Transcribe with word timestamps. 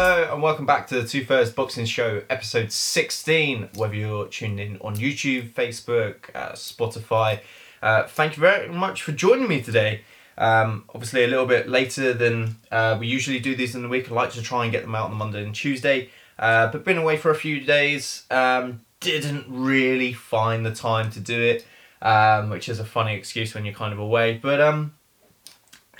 Hello 0.00 0.32
and 0.32 0.40
welcome 0.40 0.64
back 0.64 0.86
to 0.86 1.02
the 1.02 1.08
Two 1.08 1.24
First 1.24 1.56
Boxing 1.56 1.84
Show, 1.84 2.22
episode 2.30 2.70
16. 2.70 3.70
Whether 3.74 3.96
you're 3.96 4.28
tuned 4.28 4.60
in 4.60 4.78
on 4.80 4.94
YouTube, 4.94 5.50
Facebook, 5.50 6.30
uh, 6.36 6.52
Spotify, 6.52 7.40
uh, 7.82 8.04
thank 8.04 8.36
you 8.36 8.40
very 8.40 8.68
much 8.68 9.02
for 9.02 9.10
joining 9.10 9.48
me 9.48 9.60
today. 9.60 10.02
Um, 10.38 10.84
obviously, 10.94 11.24
a 11.24 11.26
little 11.26 11.46
bit 11.46 11.68
later 11.68 12.14
than 12.14 12.54
uh, 12.70 12.96
we 13.00 13.08
usually 13.08 13.40
do 13.40 13.56
these 13.56 13.74
in 13.74 13.82
the 13.82 13.88
week. 13.88 14.08
I 14.08 14.14
like 14.14 14.30
to 14.34 14.40
try 14.40 14.62
and 14.62 14.70
get 14.70 14.82
them 14.82 14.94
out 14.94 15.06
on 15.06 15.10
the 15.10 15.16
Monday 15.16 15.42
and 15.42 15.52
Tuesday, 15.52 16.10
uh, 16.38 16.70
but 16.70 16.84
been 16.84 16.98
away 16.98 17.16
for 17.16 17.32
a 17.32 17.34
few 17.34 17.60
days. 17.60 18.22
Um, 18.30 18.82
didn't 19.00 19.46
really 19.48 20.12
find 20.12 20.64
the 20.64 20.72
time 20.72 21.10
to 21.10 21.18
do 21.18 21.42
it, 21.42 21.66
um, 22.02 22.50
which 22.50 22.68
is 22.68 22.78
a 22.78 22.84
funny 22.84 23.16
excuse 23.16 23.52
when 23.52 23.64
you're 23.64 23.74
kind 23.74 23.92
of 23.92 23.98
away. 23.98 24.38
But 24.40 24.60
um, 24.60 24.94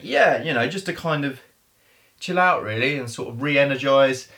yeah, 0.00 0.40
you 0.40 0.54
know, 0.54 0.68
just 0.68 0.86
to 0.86 0.92
kind 0.92 1.24
of 1.24 1.40
chill 2.20 2.38
out 2.38 2.62
really 2.62 2.98
and 2.98 3.10
sort 3.10 3.28
of 3.28 3.42
re-energize 3.42 4.28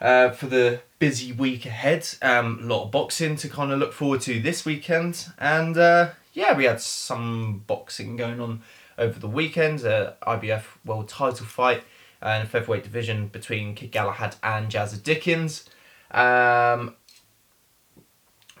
uh, 0.00 0.30
for 0.30 0.46
the 0.46 0.80
busy 0.98 1.32
week 1.32 1.66
ahead. 1.66 2.06
Um, 2.20 2.60
a 2.62 2.66
lot 2.66 2.84
of 2.84 2.90
boxing 2.90 3.36
to 3.36 3.48
kind 3.48 3.72
of 3.72 3.78
look 3.78 3.92
forward 3.92 4.20
to 4.22 4.40
this 4.40 4.64
weekend, 4.64 5.26
and 5.38 5.76
uh, 5.76 6.10
yeah, 6.32 6.56
we 6.56 6.64
had 6.64 6.80
some 6.80 7.64
boxing 7.66 8.16
going 8.16 8.40
on 8.40 8.62
over 8.98 9.18
the 9.18 9.28
weekend. 9.28 9.84
Uh, 9.84 10.12
IBF 10.22 10.64
World 10.84 11.08
Title 11.08 11.46
fight 11.46 11.82
and 12.20 12.42
in 12.42 12.48
featherweight 12.48 12.84
division 12.84 13.26
between 13.28 13.74
Kid 13.74 13.90
Galahad 13.90 14.36
and 14.42 14.70
Jazza 14.70 15.02
Dickens. 15.02 15.68
Um, 16.12 16.94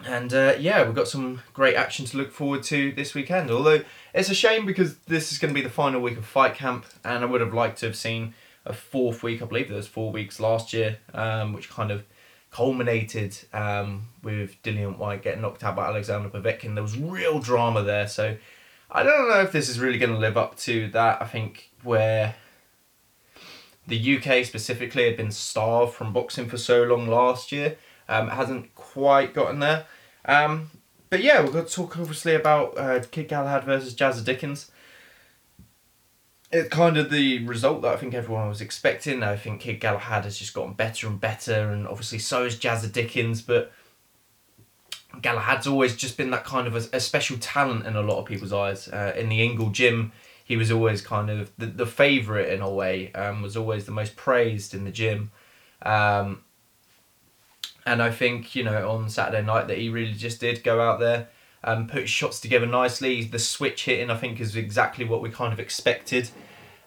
and 0.04 0.34
uh, 0.34 0.54
yeah, 0.58 0.84
we've 0.84 0.94
got 0.94 1.06
some 1.06 1.42
great 1.54 1.76
action 1.76 2.04
to 2.06 2.16
look 2.16 2.32
forward 2.32 2.64
to 2.64 2.92
this 2.92 3.14
weekend. 3.14 3.50
Although 3.50 3.82
it's 4.12 4.30
a 4.30 4.34
shame 4.34 4.66
because 4.66 4.96
this 5.06 5.30
is 5.30 5.38
going 5.38 5.54
to 5.54 5.58
be 5.58 5.64
the 5.64 5.72
final 5.72 6.00
week 6.00 6.18
of 6.18 6.24
fight 6.24 6.54
camp, 6.54 6.86
and 7.04 7.22
I 7.22 7.26
would 7.26 7.40
have 7.40 7.54
liked 7.54 7.78
to 7.78 7.86
have 7.86 7.96
seen 7.96 8.34
a 8.64 8.72
fourth 8.72 9.22
week. 9.22 9.42
I 9.42 9.46
believe 9.46 9.68
there 9.68 9.76
was 9.76 9.88
four 9.88 10.12
weeks 10.12 10.40
last 10.40 10.72
year, 10.72 10.98
um, 11.14 11.52
which 11.52 11.70
kind 11.70 11.90
of 11.90 12.04
culminated 12.50 13.36
um, 13.52 14.08
with 14.22 14.62
Dillian 14.62 14.98
Whyte 14.98 15.22
getting 15.22 15.42
knocked 15.42 15.64
out 15.64 15.76
by 15.76 15.86
Alexander 15.86 16.28
Povetkin. 16.28 16.74
There 16.74 16.82
was 16.82 16.98
real 16.98 17.38
drama 17.38 17.82
there, 17.82 18.06
so 18.06 18.36
I 18.90 19.02
don't 19.02 19.28
know 19.28 19.40
if 19.40 19.52
this 19.52 19.68
is 19.68 19.80
really 19.80 19.98
going 19.98 20.12
to 20.12 20.18
live 20.18 20.36
up 20.36 20.56
to 20.58 20.88
that. 20.88 21.22
I 21.22 21.26
think 21.26 21.70
where 21.82 22.34
the 23.86 24.16
UK 24.16 24.44
specifically 24.44 25.04
had 25.04 25.16
been 25.16 25.32
starved 25.32 25.94
from 25.94 26.12
boxing 26.12 26.48
for 26.48 26.58
so 26.58 26.82
long 26.84 27.08
last 27.08 27.52
year, 27.52 27.76
um, 28.08 28.28
hasn't 28.28 28.74
quite 28.74 29.34
gotten 29.34 29.58
there. 29.58 29.86
Um, 30.24 30.70
but 31.10 31.22
yeah, 31.22 31.40
we're 31.42 31.52
going 31.52 31.64
to 31.64 31.72
talk 31.72 31.98
obviously 31.98 32.34
about 32.34 32.78
uh, 32.78 33.02
Kid 33.10 33.28
Galahad 33.28 33.64
versus 33.64 33.94
Jazza 33.94 34.24
Dickens. 34.24 34.70
It's 36.52 36.68
kind 36.68 36.98
of 36.98 37.10
the 37.10 37.44
result 37.46 37.80
that 37.82 37.94
I 37.94 37.96
think 37.96 38.12
everyone 38.12 38.48
was 38.48 38.60
expecting. 38.60 39.22
I 39.22 39.36
think 39.36 39.62
Kid 39.62 39.80
Galahad 39.80 40.24
has 40.24 40.38
just 40.38 40.52
gotten 40.52 40.74
better 40.74 41.06
and 41.06 41.18
better, 41.18 41.70
and 41.70 41.88
obviously 41.88 42.18
so 42.18 42.44
has 42.44 42.58
Jazza 42.58 42.92
Dickens. 42.92 43.40
But 43.40 43.72
Galahad's 45.22 45.66
always 45.66 45.96
just 45.96 46.18
been 46.18 46.30
that 46.30 46.44
kind 46.44 46.66
of 46.66 46.76
a, 46.76 46.96
a 46.96 47.00
special 47.00 47.38
talent 47.38 47.86
in 47.86 47.96
a 47.96 48.02
lot 48.02 48.18
of 48.18 48.26
people's 48.26 48.52
eyes. 48.52 48.86
Uh, 48.88 49.14
in 49.16 49.30
the 49.30 49.42
Ingle 49.42 49.70
gym, 49.70 50.12
he 50.44 50.56
was 50.56 50.70
always 50.70 51.00
kind 51.00 51.30
of 51.30 51.50
the, 51.56 51.66
the 51.66 51.86
favourite 51.86 52.48
in 52.48 52.60
a 52.60 52.70
way, 52.70 53.10
um, 53.14 53.40
was 53.40 53.56
always 53.56 53.86
the 53.86 53.92
most 53.92 54.14
praised 54.16 54.74
in 54.74 54.84
the 54.84 54.90
gym. 54.90 55.30
Um, 55.80 56.42
and 57.86 58.02
I 58.02 58.10
think, 58.10 58.54
you 58.54 58.62
know, 58.62 58.90
on 58.90 59.08
Saturday 59.08 59.44
night 59.44 59.68
that 59.68 59.78
he 59.78 59.88
really 59.88 60.12
just 60.12 60.40
did 60.40 60.62
go 60.62 60.80
out 60.80 61.00
there 61.00 61.28
and 61.64 61.88
put 61.88 62.08
shots 62.08 62.40
together 62.40 62.66
nicely. 62.66 63.24
The 63.24 63.38
switch 63.38 63.84
hitting, 63.84 64.10
I 64.10 64.16
think, 64.16 64.40
is 64.40 64.56
exactly 64.56 65.04
what 65.04 65.22
we 65.22 65.30
kind 65.30 65.52
of 65.52 65.60
expected. 65.60 66.30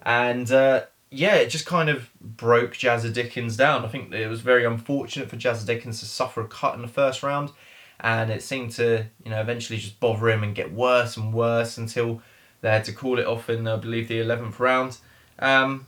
And 0.03 0.51
uh, 0.51 0.85
yeah, 1.09 1.35
it 1.35 1.49
just 1.49 1.65
kind 1.65 1.89
of 1.89 2.09
broke 2.19 2.73
Jazza 2.73 3.13
Dickens 3.13 3.55
down. 3.55 3.85
I 3.85 3.87
think 3.87 4.13
it 4.13 4.27
was 4.27 4.41
very 4.41 4.65
unfortunate 4.65 5.29
for 5.29 5.37
Jazza 5.37 5.65
Dickens 5.65 5.99
to 5.99 6.05
suffer 6.05 6.41
a 6.41 6.47
cut 6.47 6.75
in 6.75 6.81
the 6.81 6.87
first 6.87 7.23
round. 7.23 7.51
And 7.99 8.29
it 8.29 8.43
seemed 8.43 8.71
to, 8.71 9.05
you 9.23 9.31
know, 9.31 9.39
eventually 9.39 9.79
just 9.79 9.99
bother 9.99 10.29
him 10.29 10.43
and 10.43 10.53
get 10.53 10.73
worse 10.73 11.15
and 11.15 11.33
worse 11.33 11.77
until 11.77 12.21
they 12.61 12.69
had 12.69 12.83
to 12.85 12.91
call 12.91 13.19
it 13.19 13.25
off 13.25 13.49
in, 13.49 13.67
I 13.67 13.77
believe, 13.77 14.09
the 14.09 14.19
11th 14.19 14.59
round. 14.59 14.97
Um, 15.39 15.87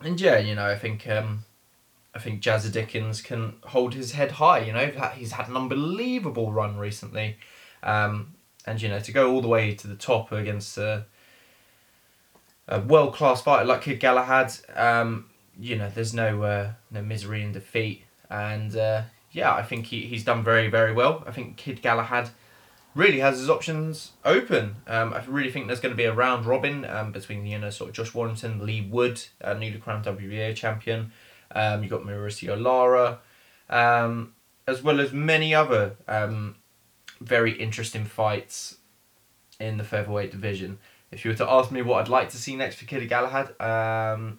and 0.00 0.20
yeah, 0.20 0.38
you 0.38 0.54
know, 0.54 0.66
I 0.66 0.76
think 0.76 1.08
um, 1.08 1.44
I 2.14 2.18
think 2.18 2.42
Jazza 2.42 2.70
Dickens 2.70 3.22
can 3.22 3.54
hold 3.64 3.94
his 3.94 4.12
head 4.12 4.32
high. 4.32 4.60
You 4.60 4.72
know, 4.72 5.10
he's 5.14 5.32
had 5.32 5.48
an 5.48 5.56
unbelievable 5.56 6.52
run 6.52 6.76
recently, 6.76 7.38
um, 7.82 8.34
and 8.66 8.80
you 8.80 8.88
know 8.88 9.00
to 9.00 9.12
go 9.12 9.32
all 9.32 9.40
the 9.40 9.48
way 9.48 9.74
to 9.74 9.86
the 9.86 9.96
top 9.96 10.30
against 10.30 10.76
a, 10.76 11.06
a 12.68 12.80
world 12.80 13.14
class 13.14 13.42
fighter 13.42 13.64
like 13.64 13.82
Kid 13.82 13.98
Galahad. 13.98 14.52
Um, 14.76 15.26
you 15.58 15.76
know, 15.76 15.90
there's 15.94 16.12
no 16.12 16.42
uh, 16.42 16.72
no 16.90 17.02
misery 17.02 17.42
in 17.42 17.52
defeat, 17.52 18.04
and 18.28 18.76
uh, 18.76 19.02
yeah, 19.30 19.54
I 19.54 19.62
think 19.62 19.86
he, 19.86 20.02
he's 20.02 20.24
done 20.24 20.44
very 20.44 20.68
very 20.68 20.92
well. 20.92 21.24
I 21.26 21.32
think 21.32 21.56
Kid 21.56 21.80
Galahad 21.80 22.30
really 22.94 23.20
has 23.20 23.38
his 23.38 23.48
options 23.48 24.12
open. 24.22 24.76
Um, 24.86 25.14
I 25.14 25.24
really 25.26 25.50
think 25.50 25.66
there's 25.66 25.80
going 25.80 25.92
to 25.92 25.96
be 25.96 26.04
a 26.04 26.12
round 26.12 26.44
robin 26.44 26.84
um, 26.84 27.10
between 27.12 27.46
you 27.46 27.58
know 27.58 27.70
sort 27.70 27.90
of 27.90 27.96
Josh 27.96 28.12
Warrington, 28.12 28.66
Leigh 28.66 28.82
Wood, 28.82 29.22
uh, 29.42 29.54
newly 29.54 29.78
crowned 29.78 30.04
WBA 30.04 30.54
champion. 30.54 31.12
Um, 31.54 31.82
you've 31.82 31.90
got 31.90 32.02
Mauricio 32.02 32.60
Lara, 32.60 33.18
um, 33.68 34.34
as 34.66 34.82
well 34.82 35.00
as 35.00 35.12
many 35.12 35.54
other 35.54 35.96
um, 36.08 36.56
very 37.20 37.52
interesting 37.52 38.04
fights 38.04 38.78
in 39.60 39.78
the 39.78 39.84
featherweight 39.84 40.30
division. 40.30 40.78
If 41.10 41.24
you 41.24 41.30
were 41.30 41.36
to 41.36 41.50
ask 41.50 41.70
me 41.70 41.82
what 41.82 42.00
I'd 42.00 42.08
like 42.08 42.30
to 42.30 42.36
see 42.36 42.56
next 42.56 42.76
for 42.76 42.86
Kid 42.86 43.06
Galahad, 43.08 43.60
um, 43.60 44.38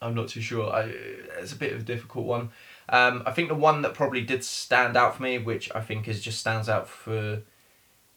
I'm 0.00 0.14
not 0.14 0.28
too 0.28 0.40
sure. 0.40 0.72
I, 0.72 0.92
it's 1.38 1.52
a 1.52 1.56
bit 1.56 1.72
of 1.72 1.80
a 1.80 1.84
difficult 1.84 2.26
one. 2.26 2.50
Um, 2.88 3.22
I 3.24 3.30
think 3.30 3.48
the 3.48 3.54
one 3.54 3.82
that 3.82 3.94
probably 3.94 4.22
did 4.22 4.44
stand 4.44 4.96
out 4.96 5.16
for 5.16 5.22
me, 5.22 5.38
which 5.38 5.70
I 5.74 5.80
think 5.80 6.08
is 6.08 6.20
just 6.20 6.40
stands 6.40 6.68
out 6.68 6.88
for 6.88 7.42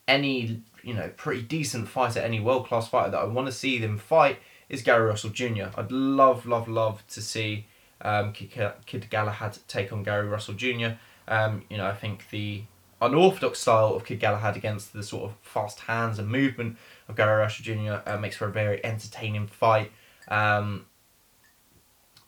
any 0.07 0.61
you 0.83 0.93
know 0.93 1.11
pretty 1.15 1.43
decent 1.43 1.87
fighter, 1.87 2.19
any 2.19 2.39
world 2.39 2.67
class 2.67 2.89
fighter 2.89 3.11
that 3.11 3.19
I 3.19 3.25
want 3.25 3.47
to 3.47 3.51
see 3.51 3.77
them 3.77 3.97
fight, 3.97 4.39
is 4.67 4.81
Gary 4.81 5.05
Russell 5.05 5.29
Jr. 5.29 5.67
I'd 5.77 5.91
love, 5.91 6.45
love, 6.45 6.67
love 6.67 7.03
to 7.09 7.21
see 7.21 7.67
um, 8.01 8.33
Kid 8.33 9.09
Galahad 9.09 9.57
take 9.67 9.91
on 9.91 10.03
Gary 10.03 10.27
Russell 10.27 10.53
Jr. 10.53 10.93
Um, 11.27 11.63
you 11.69 11.77
know, 11.77 11.87
I 11.87 11.93
think 11.93 12.29
the 12.29 12.63
unorthodox 13.01 13.59
style 13.59 13.93
of 13.93 14.05
Kid 14.05 14.19
Galahad 14.19 14.55
against 14.55 14.93
the 14.93 15.03
sort 15.03 15.23
of 15.25 15.37
fast 15.41 15.81
hands 15.81 16.19
and 16.19 16.27
movement 16.27 16.77
of 17.07 17.15
Gary 17.15 17.39
Russell 17.39 17.63
Jr. 17.63 18.01
Uh, 18.09 18.17
makes 18.17 18.35
for 18.35 18.47
a 18.47 18.51
very 18.51 18.83
entertaining 18.85 19.47
fight. 19.47 19.91
Um, 20.27 20.85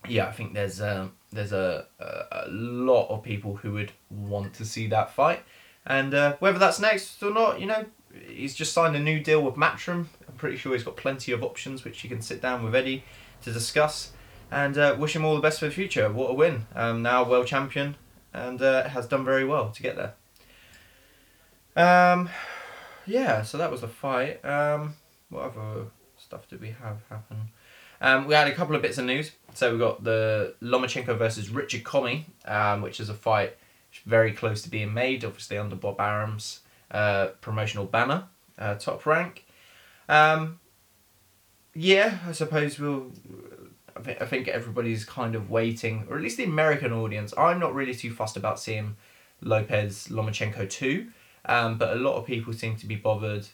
yeah, 0.07 0.27
I 0.27 0.31
think 0.31 0.53
there's 0.53 0.79
a, 0.79 1.09
there's 1.31 1.51
a, 1.51 1.87
a, 1.99 2.45
lot 2.49 3.09
of 3.09 3.23
people 3.23 3.57
who 3.57 3.73
would 3.73 3.91
want 4.09 4.53
to 4.55 4.65
see 4.65 4.87
that 4.87 5.11
fight, 5.11 5.43
and 5.85 6.13
uh, 6.13 6.35
whether 6.39 6.59
that's 6.59 6.79
next 6.79 7.21
or 7.21 7.33
not, 7.33 7.59
you 7.59 7.65
know, 7.65 7.85
he's 8.27 8.55
just 8.55 8.73
signed 8.73 8.95
a 8.95 8.99
new 8.99 9.19
deal 9.19 9.41
with 9.41 9.55
Matchroom. 9.55 10.05
I'm 10.27 10.35
pretty 10.37 10.57
sure 10.57 10.73
he's 10.73 10.83
got 10.83 10.95
plenty 10.95 11.31
of 11.31 11.43
options 11.43 11.83
which 11.83 12.03
you 12.03 12.09
can 12.09 12.21
sit 12.21 12.41
down 12.41 12.63
with 12.63 12.75
Eddie 12.75 13.03
to 13.43 13.51
discuss 13.51 14.11
and 14.51 14.77
uh, 14.77 14.95
wish 14.97 15.15
him 15.15 15.25
all 15.25 15.35
the 15.35 15.41
best 15.41 15.59
for 15.59 15.65
the 15.65 15.71
future. 15.71 16.11
What 16.11 16.31
a 16.31 16.33
win! 16.33 16.65
Um, 16.75 17.01
now 17.01 17.27
world 17.27 17.47
champion 17.47 17.95
and 18.33 18.61
uh, 18.61 18.89
has 18.89 19.07
done 19.07 19.25
very 19.25 19.45
well 19.45 19.71
to 19.71 19.83
get 19.83 19.95
there. 19.95 20.13
Um, 21.75 22.29
yeah, 23.05 23.41
so 23.41 23.57
that 23.57 23.71
was 23.71 23.81
the 23.81 23.87
fight. 23.87 24.43
Um, 24.43 24.95
what 25.29 25.43
other 25.43 25.85
stuff 26.17 26.47
did 26.47 26.61
we 26.61 26.69
have 26.69 27.01
happen? 27.09 27.49
Um, 27.99 28.27
we 28.27 28.35
had 28.35 28.47
a 28.47 28.53
couple 28.53 28.75
of 28.75 28.81
bits 28.81 28.97
of 28.97 29.05
news. 29.05 29.31
So 29.53 29.73
we 29.73 29.79
got 29.79 30.03
the 30.03 30.53
Lomachenko 30.61 31.17
versus 31.17 31.49
Richard 31.49 31.83
Commey, 31.83 32.25
um, 32.45 32.81
which 32.81 32.99
is 32.99 33.09
a 33.09 33.13
fight 33.13 33.57
very 34.05 34.31
close 34.31 34.61
to 34.63 34.69
being 34.69 34.93
made, 34.93 35.25
obviously 35.25 35.57
under 35.57 35.75
Bob 35.75 35.99
Arum's 35.99 36.59
uh, 36.91 37.27
promotional 37.41 37.85
banner, 37.85 38.25
uh, 38.59 38.75
top 38.75 39.05
rank. 39.05 39.45
Um, 40.07 40.59
yeah, 41.73 42.19
I 42.27 42.31
suppose 42.31 42.79
we'll 42.79 43.11
I 43.97 44.01
think, 44.01 44.21
I 44.21 44.25
think 44.25 44.47
everybody's 44.47 45.05
kind 45.05 45.35
of 45.35 45.49
waiting, 45.49 46.05
or 46.09 46.17
at 46.17 46.21
least 46.21 46.37
the 46.37 46.43
American 46.43 46.93
audience. 46.93 47.33
I'm 47.37 47.59
not 47.59 47.73
really 47.73 47.95
too 47.95 48.13
fussed 48.13 48.37
about 48.37 48.59
seeing 48.59 48.95
Lopez 49.41 50.07
Lomachenko 50.09 50.69
2, 50.69 51.07
um, 51.45 51.77
but 51.77 51.95
a 51.95 51.99
lot 51.99 52.15
of 52.15 52.25
people 52.25 52.53
seem 52.53 52.75
to 52.77 52.85
be 52.85 52.95
bothered 52.95 53.47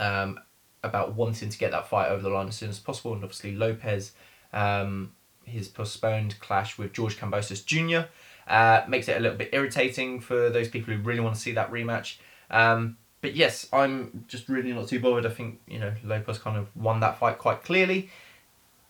um, 0.00 0.40
about 0.82 1.14
wanting 1.14 1.48
to 1.48 1.58
get 1.58 1.70
that 1.70 1.88
fight 1.88 2.08
over 2.08 2.22
the 2.22 2.28
line 2.28 2.48
as 2.48 2.56
soon 2.56 2.70
as 2.70 2.78
possible. 2.78 3.12
And 3.12 3.22
obviously, 3.22 3.54
Lopez, 3.54 4.12
um, 4.52 5.12
his 5.44 5.68
postponed 5.68 6.38
clash 6.40 6.76
with 6.76 6.92
George 6.92 7.18
Kambosos 7.18 7.64
Jr., 7.64 8.08
uh, 8.48 8.84
makes 8.88 9.08
it 9.08 9.16
a 9.16 9.20
little 9.20 9.36
bit 9.36 9.50
irritating 9.52 10.20
for 10.20 10.50
those 10.50 10.68
people 10.68 10.94
who 10.94 11.00
really 11.02 11.20
want 11.20 11.34
to 11.34 11.40
see 11.40 11.52
that 11.52 11.70
rematch. 11.70 12.18
Um, 12.50 12.96
but 13.20 13.34
yes, 13.34 13.68
I'm 13.72 14.24
just 14.28 14.48
really 14.48 14.72
not 14.72 14.88
too 14.88 15.00
bothered. 15.00 15.26
I 15.26 15.30
think, 15.30 15.60
you 15.66 15.80
know, 15.80 15.92
Lopez 16.04 16.38
kind 16.38 16.56
of 16.56 16.68
won 16.76 17.00
that 17.00 17.18
fight 17.18 17.38
quite 17.38 17.64
clearly 17.64 18.10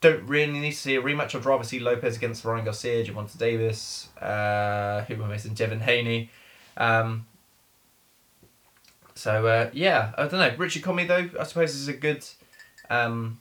don't 0.06 0.26
really 0.26 0.58
need 0.58 0.72
to 0.72 0.76
see 0.76 0.94
a 0.96 1.02
rematch. 1.02 1.34
I'd 1.34 1.44
rather 1.44 1.64
see 1.64 1.80
Lopez 1.80 2.16
against 2.16 2.44
Ryan 2.44 2.64
Garcia, 2.64 3.04
Gervonta 3.04 3.36
Davis, 3.36 4.08
uh, 4.20 5.04
who 5.06 5.14
am 5.14 5.24
I 5.24 5.28
missing? 5.28 5.54
Devin 5.54 5.80
Haney. 5.80 6.30
Um, 6.76 7.26
so 9.14 9.46
uh, 9.46 9.70
yeah, 9.72 10.12
I 10.16 10.22
don't 10.26 10.40
know. 10.40 10.54
Richard 10.56 10.82
Commey 10.82 11.06
though, 11.08 11.28
I 11.40 11.44
suppose 11.44 11.74
is 11.74 11.88
a 11.88 11.92
good, 11.92 12.24
um, 12.90 13.40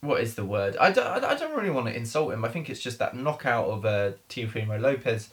what 0.00 0.20
is 0.20 0.34
the 0.34 0.44
word? 0.44 0.76
I 0.76 0.90
don't, 0.90 1.24
I 1.24 1.34
don't 1.34 1.56
really 1.56 1.70
want 1.70 1.86
to 1.86 1.96
insult 1.96 2.32
him. 2.32 2.44
I 2.44 2.48
think 2.48 2.68
it's 2.68 2.80
just 2.80 2.98
that 2.98 3.16
knockout 3.16 3.66
of 3.66 3.84
uh, 3.84 4.12
Teofimo 4.28 4.80
Lopez, 4.80 5.30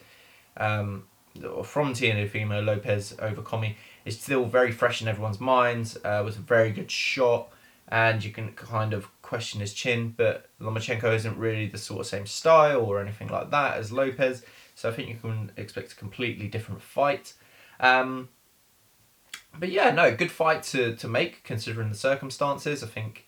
um, 0.58 1.06
or 1.44 1.64
from 1.64 1.94
Teofimo 1.94 2.64
Lopez 2.64 3.16
over 3.20 3.42
Commey 3.42 3.76
is 4.06 4.20
still 4.20 4.46
very 4.46 4.72
fresh 4.72 5.02
in 5.02 5.08
everyone's 5.08 5.40
minds. 5.40 5.98
Uh, 6.04 6.22
was 6.24 6.38
a 6.38 6.42
very 6.42 6.72
good 6.72 6.92
shot, 6.92 7.50
and 7.88 8.24
you 8.24 8.32
can 8.32 8.54
kind 8.54 8.94
of 8.94 9.10
question 9.28 9.60
his 9.60 9.74
chin, 9.74 10.14
but 10.16 10.50
Lomachenko 10.62 11.14
isn't 11.14 11.38
really 11.38 11.68
the 11.68 11.78
sort 11.78 12.00
of 12.00 12.08
same 12.08 12.26
style 12.26 12.82
or 12.82 13.02
anything 13.02 13.28
like 13.28 13.52
that 13.52 13.76
as 13.76 13.92
Lopez. 13.92 14.42
So 14.74 14.90
I 14.90 14.94
think 14.94 15.10
you 15.10 15.16
can 15.16 15.52
expect 15.58 15.92
a 15.92 15.96
completely 15.96 16.48
different 16.48 16.82
fight. 16.82 17.34
Um, 17.82 18.30
but 19.60 19.70
yeah, 19.70 19.92
no, 19.92 20.16
good 20.16 20.32
fight 20.32 20.64
to, 20.64 20.96
to 20.96 21.08
make 21.10 21.44
considering 21.44 21.90
the 21.90 21.96
circumstances. 21.96 22.84
I 22.84 22.88
think 22.88 23.28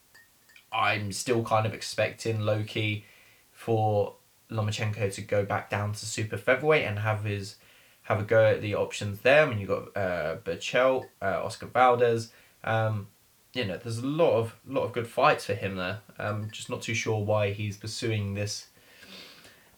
I'm 0.72 1.12
still 1.12 1.44
kind 1.44 1.66
of 1.66 1.74
expecting 1.74 2.40
low 2.40 2.64
key 2.64 3.04
for 3.52 4.16
Lomachenko 4.50 5.14
to 5.16 5.22
go 5.22 5.44
back 5.44 5.70
down 5.70 5.92
to 5.92 6.06
super 6.06 6.38
featherweight 6.38 6.86
and 6.86 7.00
have 7.00 7.26
his 7.26 7.58
have 8.04 8.20
a 8.22 8.24
go 8.24 8.46
at 8.46 8.62
the 8.62 8.74
options 8.74 9.20
there. 9.20 9.44
I 9.44 9.50
mean, 9.50 9.60
you've 9.60 9.70
got 9.70 9.98
uh, 9.98 10.38
Berchelt, 10.38 11.06
uh, 11.22 11.44
Oscar 11.44 11.68
Valdez. 11.68 12.32
Um, 12.64 13.08
you 13.54 13.66
know, 13.66 13.78
there's 13.78 13.98
a 13.98 14.06
lot 14.06 14.34
of 14.34 14.56
lot 14.68 14.84
of 14.84 14.94
good 14.94 15.08
fights 15.08 15.46
for 15.46 15.54
him 15.54 15.76
there. 15.76 16.02
Um, 16.18 16.50
just 16.52 16.70
not 16.70 16.82
too 16.82 16.94
sure 16.94 17.20
why 17.20 17.52
he's 17.52 17.78
pursuing 17.78 18.34
this 18.34 18.68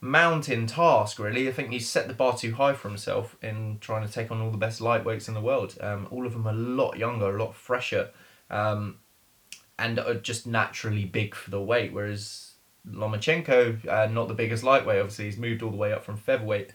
mountain 0.02 0.68
task. 0.68 1.20
Really, 1.20 1.48
I 1.48 1.52
think 1.52 1.72
he's 1.72 1.90
set 1.90 2.08
the 2.08 2.14
bar 2.14 2.36
too 2.36 2.56
high 2.56 2.74
for 2.74 2.90
himself 2.90 3.38
in 3.42 3.78
trying 3.80 4.06
to 4.06 4.12
take 4.12 4.32
on 4.32 4.42
all 4.42 4.52
the 4.52 4.58
best 4.58 4.82
lightweights 4.82 5.28
in 5.28 5.34
the 5.34 5.42
world. 5.42 5.78
Um, 5.80 6.08
all 6.12 6.26
of 6.26 6.34
them 6.34 6.48
are 6.48 6.54
a 6.54 6.58
lot 6.58 6.98
younger, 6.98 7.36
a 7.36 7.44
lot 7.44 7.56
fresher, 7.56 8.10
um, 8.50 8.98
and 9.80 10.00
are 10.00 10.16
just 10.16 10.46
naturally 10.46 11.06
big 11.06 11.34
for 11.34 11.50
the 11.50 11.62
weight. 11.62 11.94
Whereas 11.94 12.54
Lomachenko, 12.86 13.88
uh, 13.88 14.08
not 14.08 14.28
the 14.28 14.34
biggest 14.34 14.64
lightweight. 14.64 15.00
Obviously, 15.00 15.26
he's 15.26 15.38
moved 15.38 15.64
all 15.64 15.72
the 15.72 15.78
way 15.78 15.94
up 15.94 16.04
from 16.04 16.18
featherweight. 16.18 16.72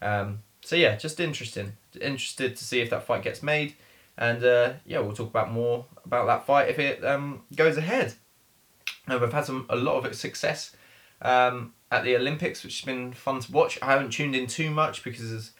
Um, 0.00 0.40
so 0.64 0.74
yeah, 0.74 0.96
just 0.96 1.20
interesting. 1.20 1.74
Interested 2.00 2.56
to 2.56 2.64
see 2.64 2.80
if 2.80 2.90
that 2.90 3.04
fight 3.04 3.22
gets 3.22 3.42
made. 3.42 3.74
And 4.18 4.44
uh, 4.44 4.74
yeah, 4.84 5.00
we'll 5.00 5.14
talk 5.14 5.30
about 5.30 5.52
more 5.52 5.86
about 6.04 6.26
that 6.26 6.46
fight 6.46 6.68
if 6.68 6.78
it 6.78 7.04
um, 7.04 7.42
goes 7.56 7.76
ahead. 7.76 8.14
And 9.06 9.20
we've 9.20 9.32
had 9.32 9.44
some 9.44 9.66
a 9.68 9.76
lot 9.76 10.04
of 10.04 10.14
success 10.14 10.76
um, 11.22 11.74
at 11.90 12.04
the 12.04 12.16
Olympics, 12.16 12.62
which 12.62 12.80
has 12.80 12.86
been 12.86 13.12
fun 13.12 13.40
to 13.40 13.52
watch. 13.52 13.78
I 13.82 13.86
haven't 13.86 14.10
tuned 14.10 14.36
in 14.36 14.46
too 14.46 14.70
much 14.70 15.02
because 15.02 15.32
it's 15.32 15.52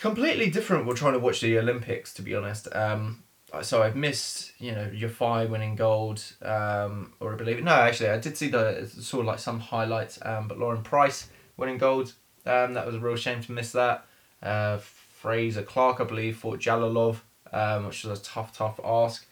completely 0.00 0.50
different. 0.50 0.86
We're 0.86 0.94
trying 0.94 1.14
to 1.14 1.18
watch 1.18 1.40
the 1.40 1.58
Olympics, 1.58 2.12
to 2.14 2.22
be 2.22 2.34
honest. 2.34 2.68
Um, 2.74 3.22
so 3.62 3.82
I've 3.82 3.96
missed, 3.96 4.52
you 4.58 4.72
know, 4.72 4.90
Yafai 4.92 5.48
winning 5.48 5.74
gold, 5.74 6.22
um, 6.42 7.14
or 7.18 7.32
I 7.32 7.36
believe 7.36 7.62
no, 7.62 7.72
actually 7.72 8.10
I 8.10 8.18
did 8.18 8.36
see 8.36 8.48
the 8.48 8.86
sort 8.86 9.20
of 9.20 9.26
like 9.26 9.38
some 9.38 9.58
highlights, 9.58 10.18
um, 10.22 10.48
but 10.48 10.58
Lauren 10.58 10.82
Price 10.82 11.30
winning 11.56 11.78
gold. 11.78 12.12
Um, 12.44 12.74
that 12.74 12.86
was 12.86 12.94
a 12.94 13.00
real 13.00 13.16
shame 13.16 13.40
to 13.42 13.52
miss 13.52 13.72
that. 13.72 14.06
Uh, 14.42 14.78
Frazer 14.78 15.62
Clarke, 15.62 16.00
I 16.00 16.04
believe, 16.04 16.36
fought 16.36 16.60
Jalolov 16.60 17.20
um, 17.52 17.86
which 17.86 18.04
was 18.04 18.20
a 18.20 18.22
tough, 18.22 18.56
tough 18.56 18.80
ask. 18.84 19.26